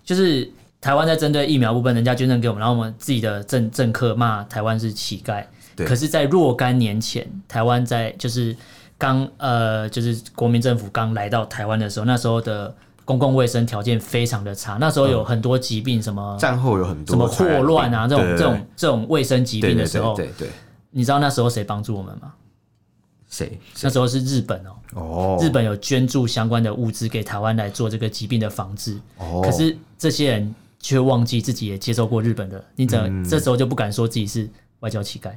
[0.04, 0.50] 就是
[0.80, 5.44] 台湾在针对疫苗部分，人家捐赠给我们，然后我们自己的政政客骂台湾是乞丐。
[5.74, 5.86] 对。
[5.86, 8.54] 可是，在若干年前，台湾在就是。
[9.00, 12.72] 刚呃，就是国民政府刚来到台湾的时候，那时候的
[13.06, 20.50] 公共卫生条件非常的差，那时候有很多疾病，什么战后有很多什么霍乱啊，这种这种这种卫生疾病的时候，对对，
[20.90, 22.34] 你知道那时候谁帮助我们吗？
[23.30, 23.58] 谁？
[23.80, 34.46] 那时候是日本哦，哦，日本有捐助相关的物资给台湾来做这个疾病的防治，哦，可是这些人却忘记自己也接受过日本的，你怎么这时候就不敢说自己是
[34.80, 35.30] 外交乞丐？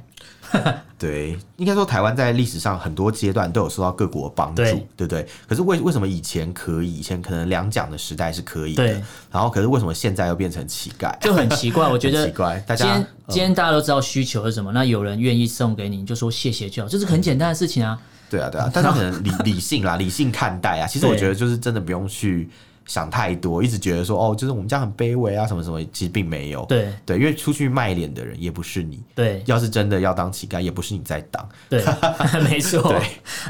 [0.98, 5.26] 对，应该说台湾在历史上很多阶段都有受到各国帮助，对，对不对？
[5.48, 6.94] 可是为为什么以前可以？
[6.94, 8.84] 以前可能两蒋的时代是可以的，
[9.30, 11.16] 然后可是为什么现在又变成乞丐？
[11.20, 12.58] 就很奇怪， 我觉得奇怪。
[12.66, 17.98] 大家今天今天大家都知道需求是什么，那有人愿意送给你，你就说谢谢就好，这是很简单的事情啊。
[18.30, 20.86] 对啊，对啊，大家可能理 理性啦，理性看待啊。
[20.86, 22.48] 其实我觉得就是真的不用去
[22.86, 26.64] 想太多，一直觉得说哦，就是我们家很卑微啊，什么什么，其实并没有。
[26.66, 29.02] 对对，因为出去卖脸的人也不是你。
[29.14, 31.48] 对，要是真的要当乞丐，也不是你在当。
[31.68, 31.82] 对，
[32.48, 32.82] 没错。
[32.82, 33.00] 对，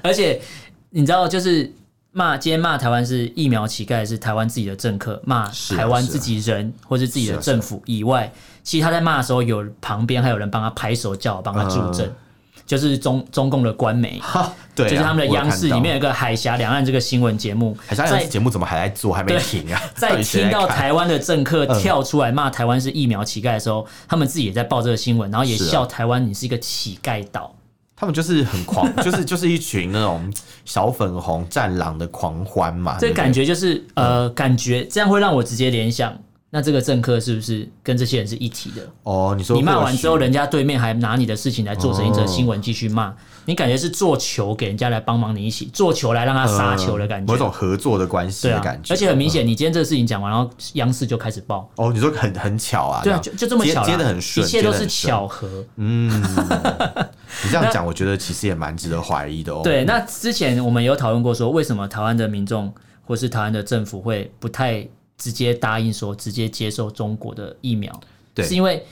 [0.03, 0.41] 而且
[0.91, 1.73] 你知道，就是
[2.13, 12.07] 骂今天骂台湾是疫苗乞丐，是台湾自己的政客骂台湾自己人，啊啊、或是自己的政府以外，其实他在骂的时候，有旁边还有人帮他拍手叫，帮他助阵。
[12.07, 12.17] 嗯
[12.67, 14.21] 就是中中共的官媒，
[14.75, 19.81] 对，就是他们的央视里面有一个海峡两岸这个新闻节目，海峡两岸节目怎么还在做，还没停啊？
[19.95, 27.55] 在听到台湾的政客跳出来骂台湾是疫苗乞丐的时候，他们自己也在报这个新闻，然后也笑台湾你是一个乞丐岛。
[27.97, 30.33] 他们就是很狂， 就是就是一群那种
[30.65, 32.97] 小粉红战狼的狂欢嘛。
[32.99, 36.13] 这感觉就是呃，感觉这样会让我直接联想。
[36.55, 38.89] 那这个政客是不是跟这些人是一体的？
[39.03, 43.13] 哦，你说你骂完之后，人家对面还拿你的事情来做成一则新闻继续骂，
[43.45, 48.95] 你感觉是做球给人家来帮忙你一起做球来让他杀球的感觉，某种合作的关系的感觉。
[48.95, 51.69] 而且很明显，你今天这个事情讲完，然后央视就开始报。
[51.75, 53.03] 哦，你说很很巧啊？
[53.03, 55.49] 对啊，就就这么巧，接的很顺，一切都是巧合。
[55.75, 56.09] 嗯，
[57.43, 59.63] 你这样讲，我觉得其实也蛮值得怀疑的哦。
[59.65, 64.87] 对，那之前我们有讨论过，说为什么台湾的民众或是台湾的政府会不太。
[65.17, 67.93] 直接答应说，直接接受中国的疫苗，
[68.35, 68.85] 对，是因为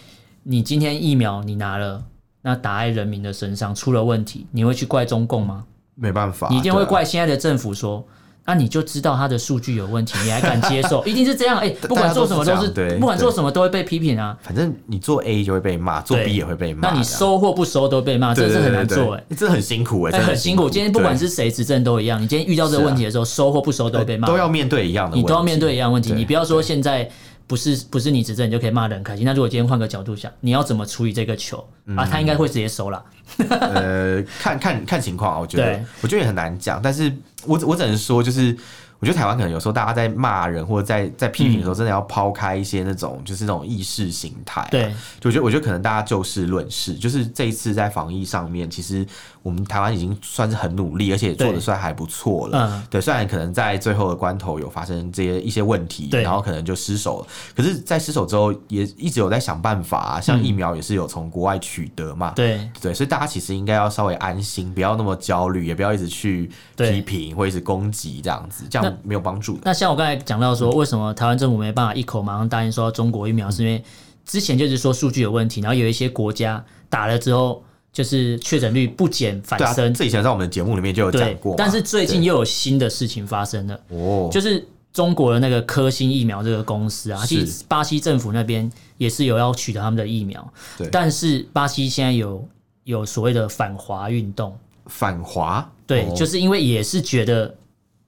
[0.42, 2.02] 你今天疫苗你拿了，
[2.42, 5.66] 那打在人民的身上出了问题，你会去怪中共吗？
[5.94, 8.06] 没办法，你一定会怪现在的政府说。
[8.44, 11.02] 那、啊、你就知道他的数据有问题，你还敢接受？
[11.07, 14.37] 一定是这样，哎、欸，不管做什么都是，是不管做什么都会被批评啊。
[14.42, 16.90] 反正你做 A 就会被骂，做 B 也会被骂。
[16.90, 20.68] 那你收或不收都被骂，这是很难做哎、欸，这很辛苦哎、欸，很辛苦。
[20.68, 26.12] 今天不管是谁执政都一样，你今天遇到这个问题的时候，收或不收都被骂，都要面对一样的你都要面对一样问题。
[26.12, 27.09] 你不要说现在。
[27.44, 29.26] 不是不是你执政你就可以骂得很开心。
[29.26, 32.09] 那如果今天换个角度想，你要怎么处理这个球、嗯、啊？
[32.11, 33.05] 他应该会直接收了。
[33.48, 36.80] 呃，看看看情况啊，我觉得我觉得也很难讲。
[36.82, 37.12] 但是
[37.44, 38.56] 我我只能说，就是
[39.02, 44.68] 我觉得台湾可能有时候大家在骂人或者在在批评的时候，真的要抛开一些那种、嗯、就是那种意识形态、啊。
[44.70, 46.94] 对，就我觉得我觉得可能大家就事论事。
[46.94, 49.04] 就是这一次在防疫上面，其实。
[49.42, 52.58] 我们台湾已经算是很努力，而且做的算还不错了。
[52.64, 57.26] 嗯，对，虽然可能在最后的关头有发生这些一些问题，然后可能就失手了。
[57.56, 60.20] 可是，在失手之后，也一直有在想办法啊。
[60.20, 62.30] 像疫苗也是有从国外取得嘛。
[62.36, 69.61] 对对，所以大家其实应该要稍微安心，不要那么焦虑，也不要一直去批评或者是攻击这样子，这样没有帮助的。
[69.64, 73.83] 那像我刚才讲到说，为什么台湾政府没办法一口马上答应说中国疫苗，是因为
[74.24, 77.62] 之前就是说数据有问题，然后有一些国家打了之后。
[77.92, 81.55] 就是确诊率不减反升，啊，这以前在我们的节目里面就有讲过。
[81.59, 92.42] 但是最近又有新的事情发生了，哦，就是中国的那个科兴疫苗这个公司啊，其实巴西政府那边也是有要取得他们的疫苗，对，但是巴西现在有
[92.85, 97.55] 有所谓的反华运动，反华，对，哦，就是因为也是觉得。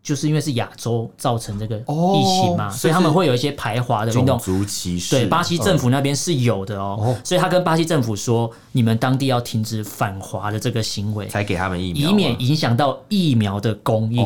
[0.05, 4.39] 就是因为是亚洲造成这个疫情嘛，所以他们会有一些排华的运动。
[4.39, 5.17] 种族歧视。
[5.17, 14.23] 对，巴西政府那边是有的哦，所以他跟巴西政府说，你们当地要停止反华的这个行为，才给他们疫苗，以免影响到疫苗的供应。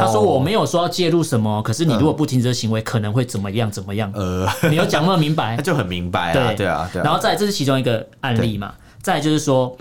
[0.00, 4.10] 他说我没有说要介入什么，可是你如果不停止这行为，可能会怎么样怎么样？
[4.16, 5.54] 呃，你有讲那么明白？
[5.56, 7.00] 他就很明白啊，对啊，对。
[7.04, 9.76] 然后再这是其中一个案例嘛，再就是说，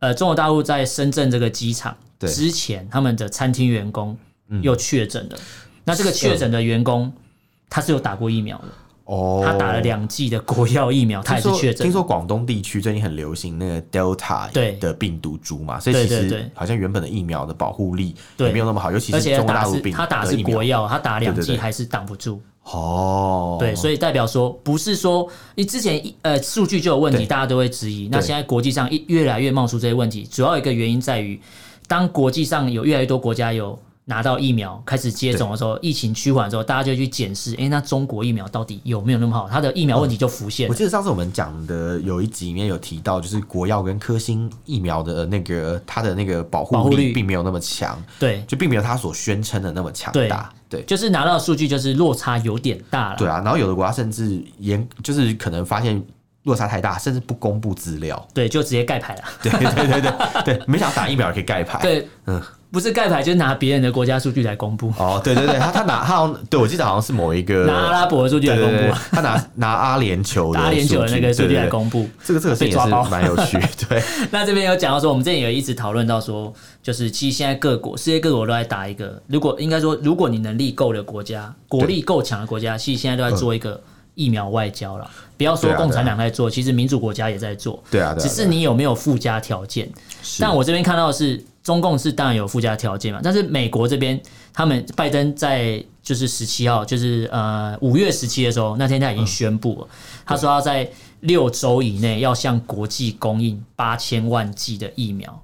[0.00, 4.18] 呃，中国大陆在深圳这个机场之前，他们的餐厅员工。
[4.62, 5.38] 又确诊了，
[5.84, 7.12] 那这个确诊的员工
[7.68, 8.64] 他是有打过疫苗的
[9.04, 11.84] 哦，他打了两剂的国药疫苗，他也是确诊。
[11.84, 19.92] 听说广东地区最近很流行那个 Delta 对的病毒株嘛，所以其实好像原本的疫苗的保护力也没有那么好，尤其是中国大陆病。
[19.92, 23.56] 他打的是国药，他打两剂还是挡不住哦。
[23.58, 28.08] 对，所以代表说不是说你之前呃数据就有问题，大家都会质疑。
[28.10, 31.40] 那现在国际上越来越冒出这些问题，主要一个原因在于，
[31.88, 33.76] 当国际上有越来越多国家有。
[34.10, 39.48] 拿到疫苗开始接种的时候，疫情趋缓的时候，大家就去检视，哎，那中国疫苗到底有没有那么好？
[39.48, 40.68] 它的疫苗问题就浮现。
[40.68, 56.02] 我记得上次我们讲的有一集里面有提到，就是国药跟科兴疫苗的那个它的那个保护力并没有那么强，对，就并没有它所宣称的那么强大，对，就是拿到数据就是落差有点大了，对啊，然后有的国家甚至严，就是可能发现
[56.42, 62.42] 落差太大，甚至不公布资料，对，就直接盖牌了，对对对对对，没想到打疫苗也可以盖牌， 对，嗯。
[62.72, 64.92] 不是盖牌，就是拿别人的国家数据来公布。
[64.96, 72.08] 哦，对对对，他他拿他好像对我记得好像是某一个拿阿拉伯的数据来公布，他拿拿阿联酋的阿联酋的那个数据来公布。
[72.24, 73.58] 这个这个事情也是蛮有趣。
[73.88, 83.82] 对，那这边有讲到说，我们之前有一直讨论到说，就是其实现在各国世界各国都在打一个，如果应该说，如果你能力够的国家，国力够强的国家，其实现在都在做一个
[84.14, 85.10] 疫苗外交了。
[85.36, 87.82] 不要说共产党在做，其实民主国家也在做。
[87.90, 89.90] 对啊，只是你有没有附加条件？
[90.38, 91.44] 但我这边看到的是。
[91.62, 94.20] 中共是当然有附加条件嘛，但是美国这边，
[94.52, 100.88] 他们拜登在就是十七号，就是呃五月十七的时候，那天他已经宣布了，嗯、他说要在
[101.20, 105.42] 六周以内要向国际供应八千万剂的疫苗。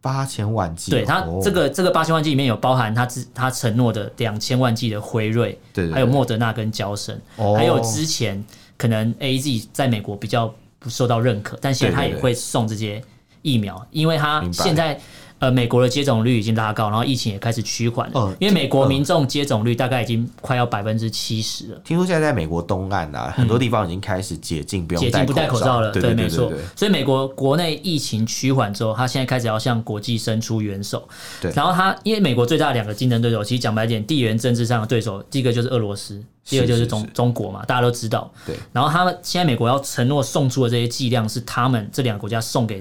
[0.00, 7.16] 八千万剂，对他这个这个八千万剂里面有包含他之他承诺的两千万剂的辉瑞，对，还有莫德纳跟娇生，
[7.56, 8.44] 还有之前
[8.76, 13.00] 可能 AZ 在美国比较不受到认可，但现在他也会送这些
[13.42, 15.00] 疫苗，因为他现在。
[15.42, 18.12] 呃，美国的接种率已经拉高，然后疫情也开始趋缓了。
[18.14, 21.80] 嗯，因为美国民众接种率大概已经快要百分之七十了。
[21.84, 25.90] 听说现在在美国东岸啊，很多地方已经开始解禁，不用解禁不戴口罩了。
[25.90, 26.52] 对，没错。
[26.76, 31.08] 所以美国国内疫情趋缓之后，他现在开始要向国际伸出援手。
[31.40, 31.50] 对。
[31.56, 38.32] 然后他因为美国最大的两个竞争对手，其实讲白点，地缘政治上的对手，第一个就是俄罗斯，第二就是中中国嘛，大家都知道。
[38.46, 38.54] 对。
[38.72, 42.80] 然后他们现在美国要承诺送出的这些剂量，是他们这两个国家送给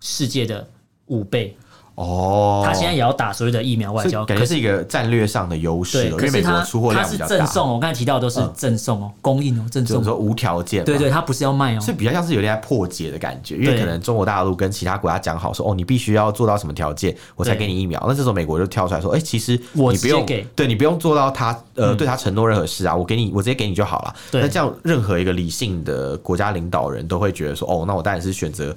[0.00, 0.66] 世界的
[1.08, 1.54] 五倍。
[1.98, 6.08] 哦，他现在也要打所谓的疫苗外交，感觉是一个战略上的优势。
[6.08, 10.84] 对，可是他他是赠送，我刚才提到的都是赠送哦，供应哦，赠送，说无条件。
[10.84, 18.00] 对对，他不是要卖哦，是比较像是有点在破解的感觉，因为可能中国大陆跟其他国家讲好说，哦，你必须要做到什么条件，我才给你疫苗。
[18.06, 24.14] 那这时候美国就跳出来说，哎，其实我不用给，对你不用做到他呃对他承诺任何事啊，我给你，我直接给你就好了。
[24.34, 28.72] 那这样任何一个理性的国家领导人都会觉得说，哦，那我当然是选择。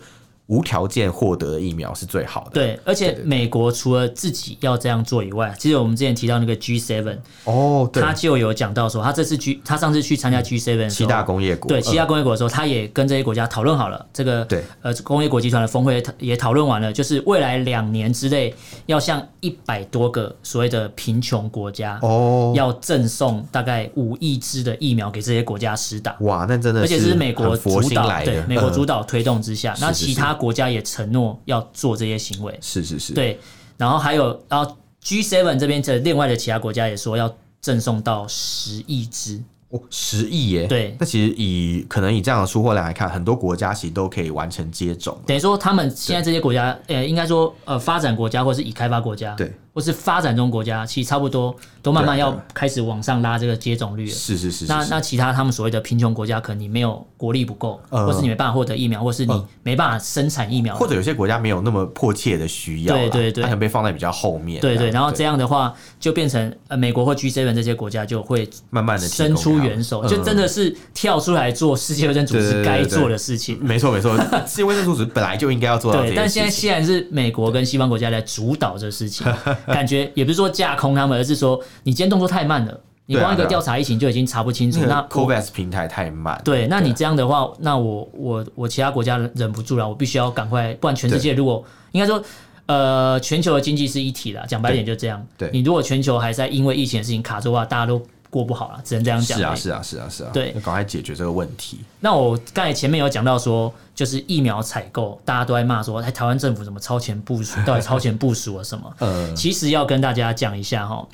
[0.47, 2.51] 无条件获得的疫苗是最好的。
[2.51, 18.53] 对，而且美国除了自己要这样做以外，其实我们之前提到那个 G Seven 哦，他就有讲到说，他这次 G，他上次去参加 G Seven 七大工业国，对，七大工业国的时候，他也跟这些国家讨论好了这个，对，呃，工业国集团的峰会也讨论完了，就是未来两年之内
[18.87, 26.13] 要向一百多个所谓的贫穷国家，哦，要赠送大概五亿支的疫苗给这些国家施打。
[26.19, 30.37] 哇，那真的，而且是美国主导，对，美国主导推动之下，那其他。
[30.41, 33.39] 国家也承诺要做这些行为，是是是，对。
[33.77, 39.39] 然后还有，然后 G7 这边的另外的其他国家也说要赠送到十亿支。
[39.69, 40.67] 哦，十亿耶！
[40.67, 45.17] 对，那其实以可能以这样的出货量来看，很多国家其实都可以完成接种。
[45.25, 54.11] 等于说，他们现在这些国家，呃，应该说，呃，发展国家或是已开发国家，对，或是发展中国家，其实差不多都慢慢要开始往上拉这个接种率了。
[54.13, 54.65] 是是是。
[54.65, 64.59] 那那其他他们所谓的贫穷国家，可能你没有国力不够，或是你没办法获得疫苗，或是你没办法生产疫苗，或者有些国家没有那么迫切的需要，对对对，它可能被放在比较后面。
[64.59, 73.57] 对对，然后这样的话，就变成呃，美国或 G7 这些国家就会慢慢的伸出援手，就真的是跳出来做世界卫生组织该做的事情。
[73.61, 76.01] 没错没错，世界卫生组织本来就应该要做到。
[76.01, 79.25] 对，但现在既然是美国跟西方国家来主导这事情，
[79.73, 84.79] 感觉也不是说架空他们，而是说你今天动作太慢了，你光一个调查疫情就已经查不清楚。
[84.85, 86.39] 那 COVAX 平台太慢。
[86.43, 92.23] 对，那你这样的话，那我我我其他国家忍不住了，我必须要赶快，不然全世界如果应该说，
[92.65, 95.25] 呃，全球的经济是一体的，讲白点就这样。
[95.37, 98.01] 对，你如果全球还在因为疫情的事情卡住的话，大家都。
[98.31, 99.37] 过不好了，只能这样讲。
[99.37, 100.29] 是啊，是啊，是啊，是啊。
[100.33, 101.81] 对，赶快解决这个问题。
[101.99, 107.59] 那我刚才前面有讲到说，就是疫苗采购，大家都在骂说，哎，台湾政府怎么超前部署？
[107.65, 108.91] 到底超前部署了什么？
[108.99, 111.05] 呃，其实要跟大家讲一下哈，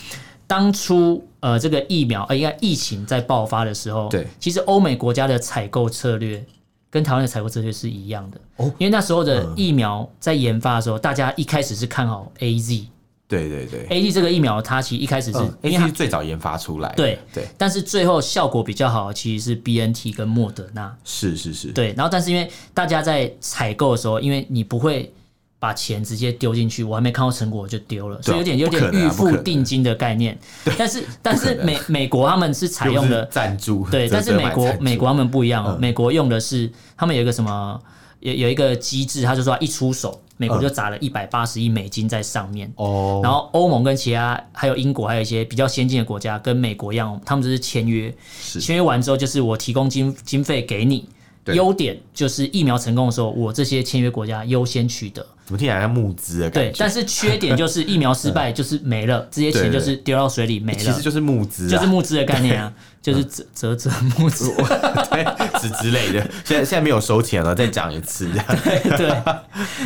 [0.45, 6.45] 当初呃这个疫苗，呃，应该疫情在爆发的时候，对，其实欧美国家的采购策略
[6.89, 12.85] 跟台湾的采购策略是一样的哦，因为那时候的疫苗在研发的时候，大家一开始是看好 AZ。
[13.27, 25.13] 对对对，A D 这个疫苗它其实一开始是 A Z 是最早研发出来的，对对，但是最后效果比较好，其实是 B N T 跟莫德纳，是是是，对，然后但是因为大家在采购的时候，因为你不会
[25.59, 30.37] 把钱直接丢进去，我还没看到成果我就丢了，所以有点有点预付定金的概念，
[30.77, 37.81] 但是但是美美国他们是采用的赞助，对，但是美国美国他们不一样哦，美国用的是他们有一个什么
[38.19, 40.21] 有有一个机制，他就说一出手。
[40.39, 48.13] 美国就砸了一百八十亿美金在上面，哦，然后欧盟跟其他还有英国还有一些比较先进的国家跟美国一样，他们就是签约，
[48.61, 51.09] 签约完之后就是我提供经经费给你，
[51.53, 55.25] 优点就是疫苗成功的时候，我这些签约国家优先取得。
[55.45, 56.71] 怎么听起来像募资的感觉？
[56.71, 60.79] 对，但是缺点就是疫苗失败 就是没了，这些钱就是丢到水里没了。
[60.79, 64.53] 其实就是募资，就是募资的概念啊， 就是折折折募资，
[65.09, 66.19] 对，之之类的。
[66.43, 68.45] 现在现在没有收钱了，再讲一次这样。
[68.63, 69.23] 对对。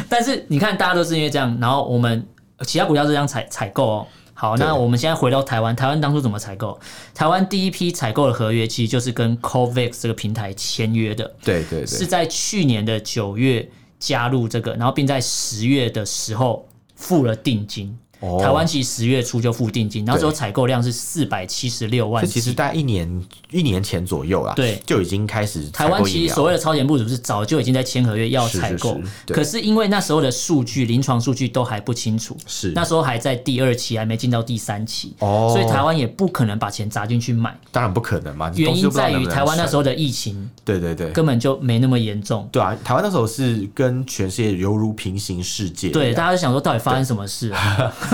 [0.10, 2.26] 但是你看，大家都是因为这样，然后我们
[2.62, 4.08] 其他国家是这样采采购哦。
[4.41, 6.80] 好，那我们现在回到台湾，台湾当初怎么采购？
[7.13, 11.32] 台湾第一批采购的合约其实就是跟 COVAX 这个平台签约的。
[11.43, 13.69] 对对对，是在去年的九月。
[14.01, 17.96] 加入这个，然后并在十月的时候付了定金。
[18.42, 22.26] 台湾其实十月初就付定金，然后之后采购量是四百七十六万。
[22.26, 25.67] 其实大概一年一年前左右啦，对，就已经开始。
[25.72, 38.52] 台湾其实所谓的超前部署是早就已经在签合约要采购，可是因为那时候的数据临床数据都还不清楚，是那时候还在第二期，还没进到第三期，哦，所以台湾也不可能把钱砸进去买，当然不可能嘛。
[38.56, 42.48] 原因在于台湾那时候的疫情，对对对，根本就没那么严重。
[42.52, 47.94] 对啊，台湾那时候是跟全世界犹如平行世界，对，大家就想说到底发生什么事啊？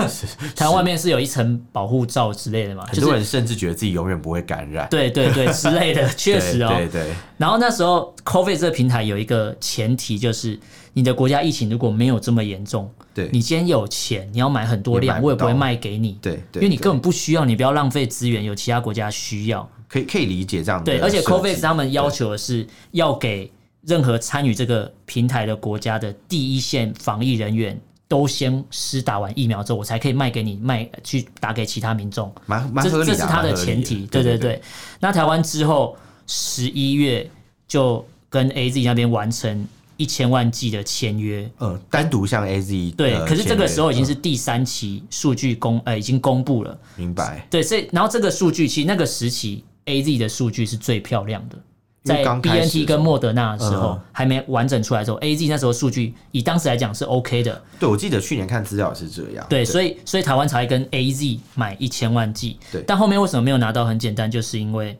[0.54, 2.84] 台湾外面是有一层保护罩之类的嘛？
[2.86, 6.72] 很多人甚至觉得自己永远不会感染，对对对之类的， 确实哦。
[6.76, 7.12] 对对。
[7.36, 10.58] 然后那时候 COVID 这个平台有一个前提，就是
[10.92, 20.82] 你的国家疫情如果没有这么严重，对，你今天有钱，你要买很多量，我也不会卖给你，对，因为你根本不需要，你不要浪费资源，有其他国家需要，可以可以理解这样。
[20.82, 23.50] 对，而且 COVID 他们要求的是要给
[23.86, 32.34] 任何参与这个平台的国家的第一线防疫人员都先施打完疫苗之后，我才可以卖给你，卖去打给其他民众。
[32.46, 34.06] 蛮蛮合理的，这是他的前提。
[34.06, 34.60] 对对对，
[34.98, 35.96] 那台湾之后。
[36.30, 37.26] 十一月
[37.66, 47.46] 就跟 AZ 那边完成一千万剂的签约，嗯，单独向 AZ 对，可是这个时候已经是第三期数据公，呃，已经公布了，明白？
[47.48, 51.56] 对，所以然后这个数据其实那个时期 AZ 的数据是最漂亮的，
[52.08, 57.62] 在 BNT 跟莫德纳的时候还没完整出来的时候，AZ 那时候数据以当时来讲是 OK 的。
[57.78, 59.46] 对，我记得去年看资料是这样。
[59.48, 63.84] 对，所以所以台湾才会跟 AZ 买一千万剂，对，但后面为什么没有拿到？
[63.84, 64.98] 很简单，就是因为。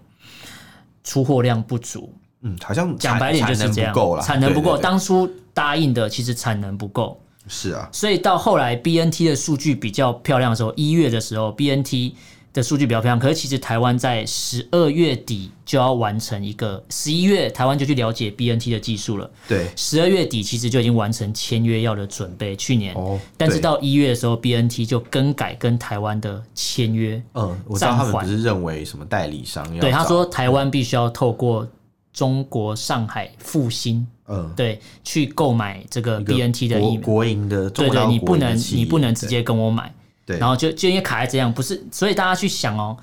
[1.04, 4.76] 出货量不足，嗯，好像讲白点就是这样，产能不够。
[4.76, 7.88] 当初答应的其实产能不够，是啊。
[7.90, 12.12] 所以到后来 BNT 的数据比较漂亮的时候，一月的时候 BNT
[12.58, 13.18] 的数据比较漂亮。
[13.18, 19.30] 可是其实台湾在十二月底就要完成一个，十一月台湾就去了解 BNT 的技术了。
[19.48, 22.54] 对，十二月底其实就已经完成签约要的准备。
[22.56, 31.66] 去年，哦，但是到一月的时候，BNT 就更改跟台湾的签约，嗯，我知道他们不是认为什么代理商要对他说，台湾必须要透过
[32.12, 39.94] 中国上海复兴，嗯，对，去购买这个 BNT 的疫苗，国营的，对对，你不能你不能直接跟我买。
[40.28, 42.94] 对，然后就就因为卡在这样，不是，所以大家去想哦，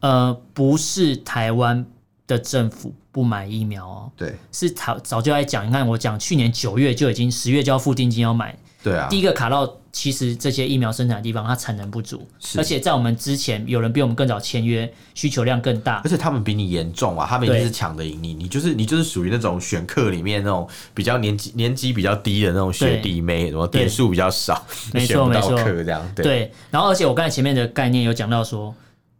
[0.00, 1.84] 呃，不是台湾
[2.26, 8.56] 的政府不买疫苗哦，对，是早早就在讲，你看我讲去年九月就已经十月就要付定金要买。
[8.82, 12.26] 对啊，第一个卡到，其实这些疫苗生产的地方，它产能不足，
[12.56, 24.64] 而且在我们之前，有人比我们更早签约，需求量更大，而且他们比你严重啊，他们一定是抢的赢你，你就是你就是属于那种选课里面那种比较年级年级比较低的那种学弟妹，什么点数比较少，
[24.94, 28.74] 没错没错，这样对，对，然后而且我刚才前面的概念有讲到说。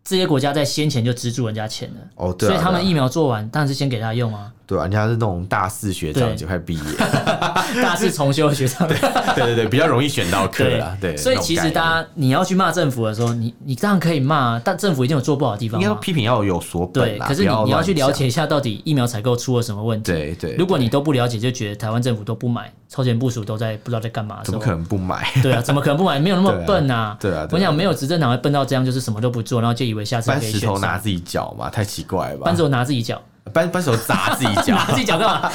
[0.04, 4.52] 这些国家在先前就资助人家钱了，哦，对啊，所以他们疫苗做完，当然是先给他用啊。
[4.72, 6.82] 对啊，人家是那种大四学长就快毕业，
[7.82, 8.96] 大四重修学长，对
[9.34, 10.96] 对对，比较容易选到课啊。
[10.98, 15.78] 对，所以其实大家你要去骂政府的时候，你你当然可以骂，但政府一定有做不好的地方。
[15.78, 17.04] 应该批评要有所本。
[17.04, 20.10] 对，可是你你要去了解一下，到底疫苗采购出了什么问题。
[20.10, 25.30] 对对，如果你都不了解，就觉得台湾政府都不买，超前部署都在不知道在干嘛，怎么可能不买？
[25.42, 26.18] 对啊，怎么可能不买？
[26.18, 27.14] 没有那么笨啊。
[27.20, 30.52] 对啊，我想没有执政党会笨到这样，就是什么都不做，然后就以为下次可以选。
[30.52, 32.46] 搬石头拿自己脚嘛，太奇怪了吧？
[32.46, 33.20] 搬石头拿自己脚。
[33.52, 35.50] 搬搬手砸自己脚， 砸自己脚干嘛？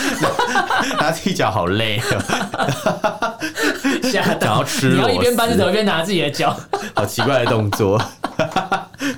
[1.00, 3.38] 砸自己脚好累啊！
[4.04, 6.56] 吓到吃，你要一边搬石头一边拿自己的脚，
[6.96, 8.02] 好奇怪的动作。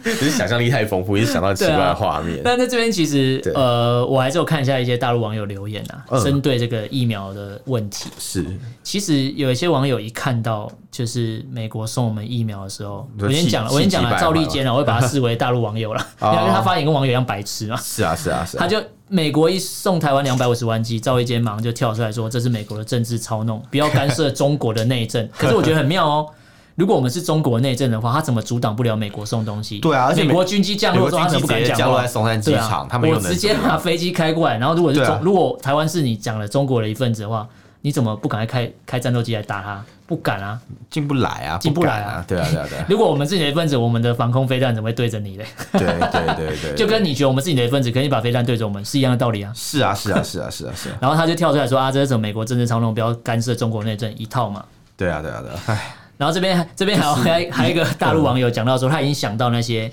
[0.03, 2.39] 只是想象力太丰富，一直想到奇怪的画面。
[2.43, 8.09] 但在这边其实，呃，我还是有看一下一些大陆网友留言啊，针对这个疫苗的问题。
[8.17, 8.45] 是，
[8.84, 17.77] 其实有一些网友一看到就是美国送我们疫苗的时候，我先讲了，我先讲了，赵立坚啊，我会把他视为大陆网友了，因为他发言跟网友一样白痴嘛。
[17.77, 18.59] 是啊，是啊，是啊。
[18.59, 18.77] 他就
[19.07, 25.25] 美国一送台湾两百五十万剂，赵立坚马上就跳出来说，这是美国的政治操弄，不要干涉中国的内政。
[25.37, 26.27] 可是我觉得很妙哦。
[26.75, 29.79] 如果我们是中国内政的话，他怎么阻挡不了美国送东西？
[29.79, 32.01] 对啊，而且美国军机降落之后，他怎么不敢讲话？
[32.01, 37.47] 在松山机场，他们我直接把飞机开过来，然后如果是中，如果台湾是你讲了中国的一份子的话，
[37.79, 39.81] 你怎么不赶快开开战斗机来打他？
[40.10, 42.86] 不敢啊，进不来啊，进不来啊，对啊，对啊，对啊。
[42.89, 45.45] 如果我们是你的一份子，我们的防空飞弹怎么会对着你嘞？
[45.74, 49.51] 对对对对，就跟你觉得我们是你的一份子，可以把飞弹对着我们是一样的道理啊。
[49.55, 50.97] 是啊，是啊，是啊，是啊，是啊。
[50.99, 54.66] 然后他就跳出来说啊，这是美国政治操弄，不要干涉中国内政一套嘛。
[54.97, 55.95] 对啊，对啊，对啊，唉。
[56.18, 59.89] 然后这边这边还有还还有一个大陆网友讲到说，他已经想到那些，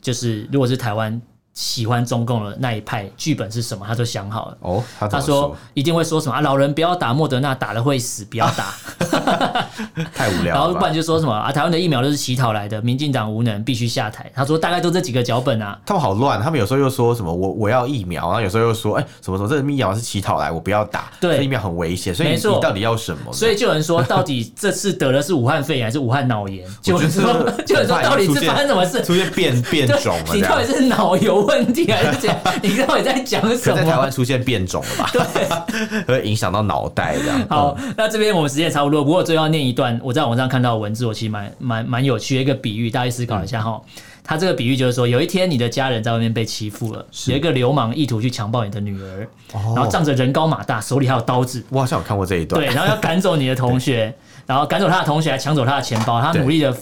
[0.00, 1.20] 就是如果是台湾
[1.56, 4.58] 喜欢中共的那一派剧本是什么，他就想好了。
[4.60, 8.74] 哦，他，他说一定会说什么啊，老人不要打莫德纳，打了会死，不要打。
[10.14, 10.60] 太无聊了。
[10.60, 14.30] 然后不然就说什么啊，台湾的疫苗都是乞讨来的，民进党无能，必须下台。
[14.34, 15.78] 他说大概都这几个脚本啊。
[15.86, 21.10] 他们好乱，他们有时候又说什么我我要疫苗，然后有时候又说哎、欸、什么什么这个疫苗是乞讨来，我不要打。
[21.18, 23.32] 对，疫苗很危险，所以你，你到底要什么？
[23.32, 26.68] 所以就有人说，到底这次得的是武汉肺炎还是武汉脑炎？
[26.82, 27.24] 就有人说，
[27.64, 29.02] 就有人说到底是发生什么事？
[29.02, 30.24] 出现变变种了？
[30.34, 32.28] 你到底是脑有问题还是？
[32.62, 33.76] 你到底在讲什么？
[33.76, 35.10] 在台湾出现变种了吧？
[35.12, 37.40] 对， 会影响到脑袋这样。
[37.48, 43.80] 好，那这边我们时间也差不多，不过最后要念一段我在网上看到的文字，我其实蛮蛮蛮有趣的一个比喻，大家思考一下哈。
[44.28, 51.64] 他这个比喻就是说，有一天你的家人在外面被欺负了，有一个流氓意图去强暴你的女儿，然后仗着人高马大，手里还有刀子。
[51.68, 52.60] 我好像有看过这一段。
[52.60, 54.12] 对，然后要赶走你的同学，
[54.46, 56.20] 然后赶走他的同学，还抢走他的钱包。
[56.20, 56.72] 他努力的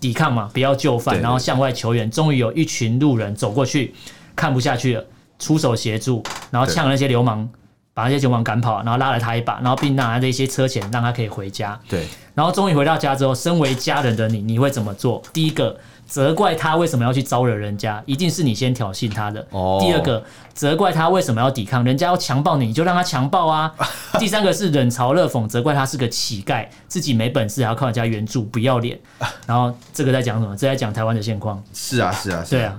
[0.00, 2.10] 抵抗嘛，不要就范，然后向外求援。
[2.10, 3.94] 终于有一群路人走过去，
[4.34, 5.04] 看不下去了。
[5.38, 7.48] 出手协助，然后呛那些流氓，
[7.94, 11.80] 把那些流氓赶跑，然后拉了他一把，然后并拿了一些车钱，让他可以回家。
[11.88, 15.22] 对，然后终于回到家之后，身为家人的你，你会怎么做？
[15.32, 15.74] 第一个，
[16.10, 19.46] 责怪他为什么要去招惹人家，一定是你先挑衅他的。
[19.52, 19.78] 哦。
[19.80, 20.20] 第二个，
[20.52, 23.72] 责怪他为什么要抵抗，人家要强暴你，你就让他强暴啊。
[24.18, 28.98] 第三个是冷嘲热讽，责怪他是个乞丐，自己没本事还要靠人家援助，不要脸。
[29.46, 30.56] 然后这个在讲什么？
[30.56, 31.62] 这在讲台湾的现况。
[31.72, 32.58] 是啊，是啊，是啊。
[32.58, 32.76] 对啊。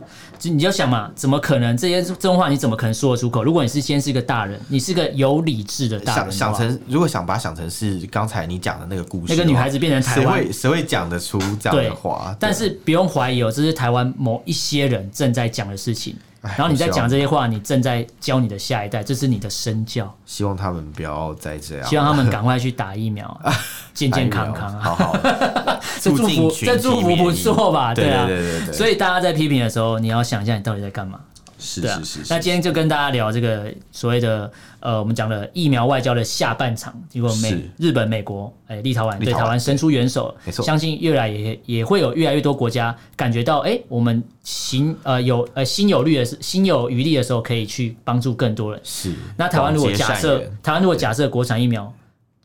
[0.49, 3.43] 你就想嘛，怎么可能这些这种话你怎么可能说得出口？
[3.43, 12.35] 如果你是先是一个大人，你是个有理智的大人，想想成如果想把它想成是刚才你讲的那个故事，那个女孩子变成台湾，谁会谁会讲得出这样的话？
[12.39, 16.15] 但是不用怀疑哦，这是台湾某一些人正在讲的事情。
[16.41, 20.11] 然后你在讲这些话，你正在教你的下一代，这是你的身教。
[20.25, 21.87] 希望他们不要再这样。
[21.87, 23.39] 希望他们赶快去打疫苗，
[23.93, 24.79] 健健康康。
[24.79, 25.15] 好好，
[26.01, 27.93] 这祝福这祝福不错吧？
[27.93, 28.73] 对啊，对对对。
[28.73, 31.19] 所以大家在批评的时候，你要想一下，你到底在干嘛？
[31.61, 32.33] 是是是，是。
[32.33, 36.93] 那今天就跟大家聊这个所谓的呃，我们讲的疫苗外交的下半场。
[37.07, 40.65] 结果美日本、美国、哎，立陶宛对台湾伸出援手，没错。
[40.65, 48.81] 相信越来也也会有越来越多国家感觉到，哎，我们行呃有呃心有虑的是心有余力的时候，可以去帮助更多人。
[48.83, 49.13] 是。
[49.37, 51.93] 那台湾如果假设台湾如果假设国产疫苗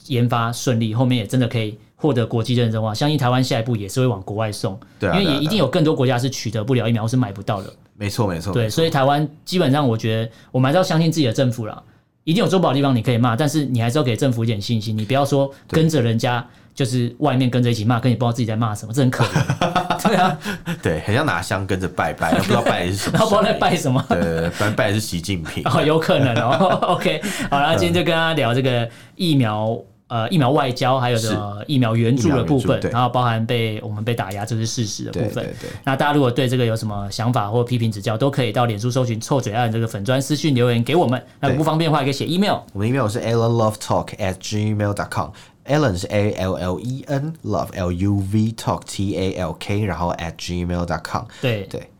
[0.08, 4.78] 研发顺利，后面也真的可以获得国际认证的话，相信台湾下一步也是会往国外送。
[4.98, 5.10] 对。
[5.10, 7.72] 因为也一定有更多国家是取得不了疫苗或是买不到的。
[7.96, 8.52] 没错，没错。
[8.52, 11.82] 对，所以台湾基本上，我觉得我们还是要相信自己的政府啦。
[12.24, 14.98] 一定有做不好的地方，你可以骂，但是你还是要给政府一点信心。
[14.98, 16.44] 你不要说跟着人家，
[16.74, 20.02] 就是外面跟着一起骂，跟你不知道自己在骂什么，这很可怜。
[20.06, 20.38] 对啊，
[20.82, 24.04] 对，很像拿香跟着拜拜，不知道拜的是什么，然后不知道在拜什么。
[24.08, 25.62] 对，拜拜的是习近平。
[25.66, 26.78] 哦，有可能哦。
[26.98, 29.80] OK，好，然后今天就跟大家聊这个疫苗。
[30.08, 35.52] 呃，疫苗外交还有这个疫苗援助的部分，然后包含被我们被打压，这是事实的部分。
[35.84, 41.20] 那大家如果对这个有什么想法或批评指教，都可以到脸书搜寻“臭嘴艾伦”这个粉专私讯留言给我们。
[41.40, 42.58] 那不方便的话，可以写 email。
[42.72, 45.30] 我们 email 是 allenlovetalk at gmail dot com。
[45.66, 50.36] Allen 是 A L L E N，Love L U V Talk T A L K，然后 at
[50.36, 51.24] gmail dot com。
[51.42, 51.90] 对对。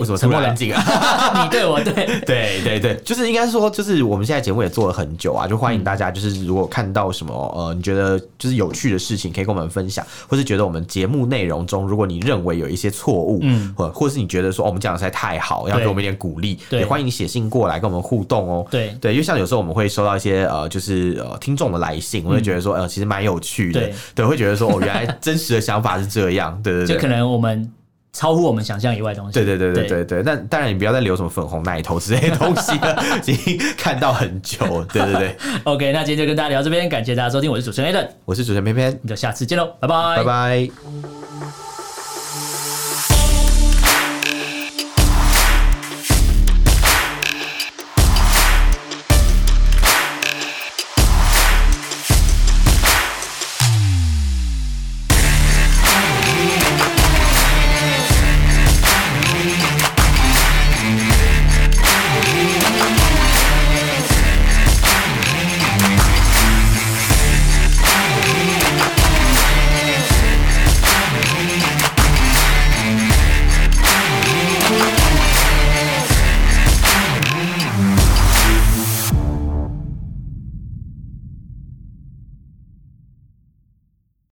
[0.00, 0.82] 为什么这么安静啊？
[1.42, 1.94] 你对我对。
[2.26, 18.66] 对对对，就是应该说，就是我们现在节目也做了很久啊，就欢迎大家，就是如果看到什么呃，你觉得就是有趣的事情，可以跟我们分享，或是觉得我们节目内容中，如果你认为有一些错误，嗯，或或是你觉得说、哦、我们讲的实在太好，要给我们一点鼓励，也欢迎你写信过来跟我们互动哦。
[18.70, 18.96] 对。
[19.00, 27.70] 对，因为像有时候我们会收到一些呃，就是呃听众的来信，我会觉得说呃，其实蛮有趣的，对，对，会觉得说哦，原来真实的想法是这样，对对对，就可能我们。
[28.14, 29.34] 超乎我们想象以外的东西。
[29.34, 34.56] 对对对对对对，那当然你不要再留什么粉红奶头之类的东西了， 已经看到很久。
[34.90, 35.36] 对对对。
[35.64, 41.23] OK，那今天就跟大家聊这边，感谢大家收听，我是主持人 Allen，我是主持人偏偏，那就下次见喽，拜拜，拜拜。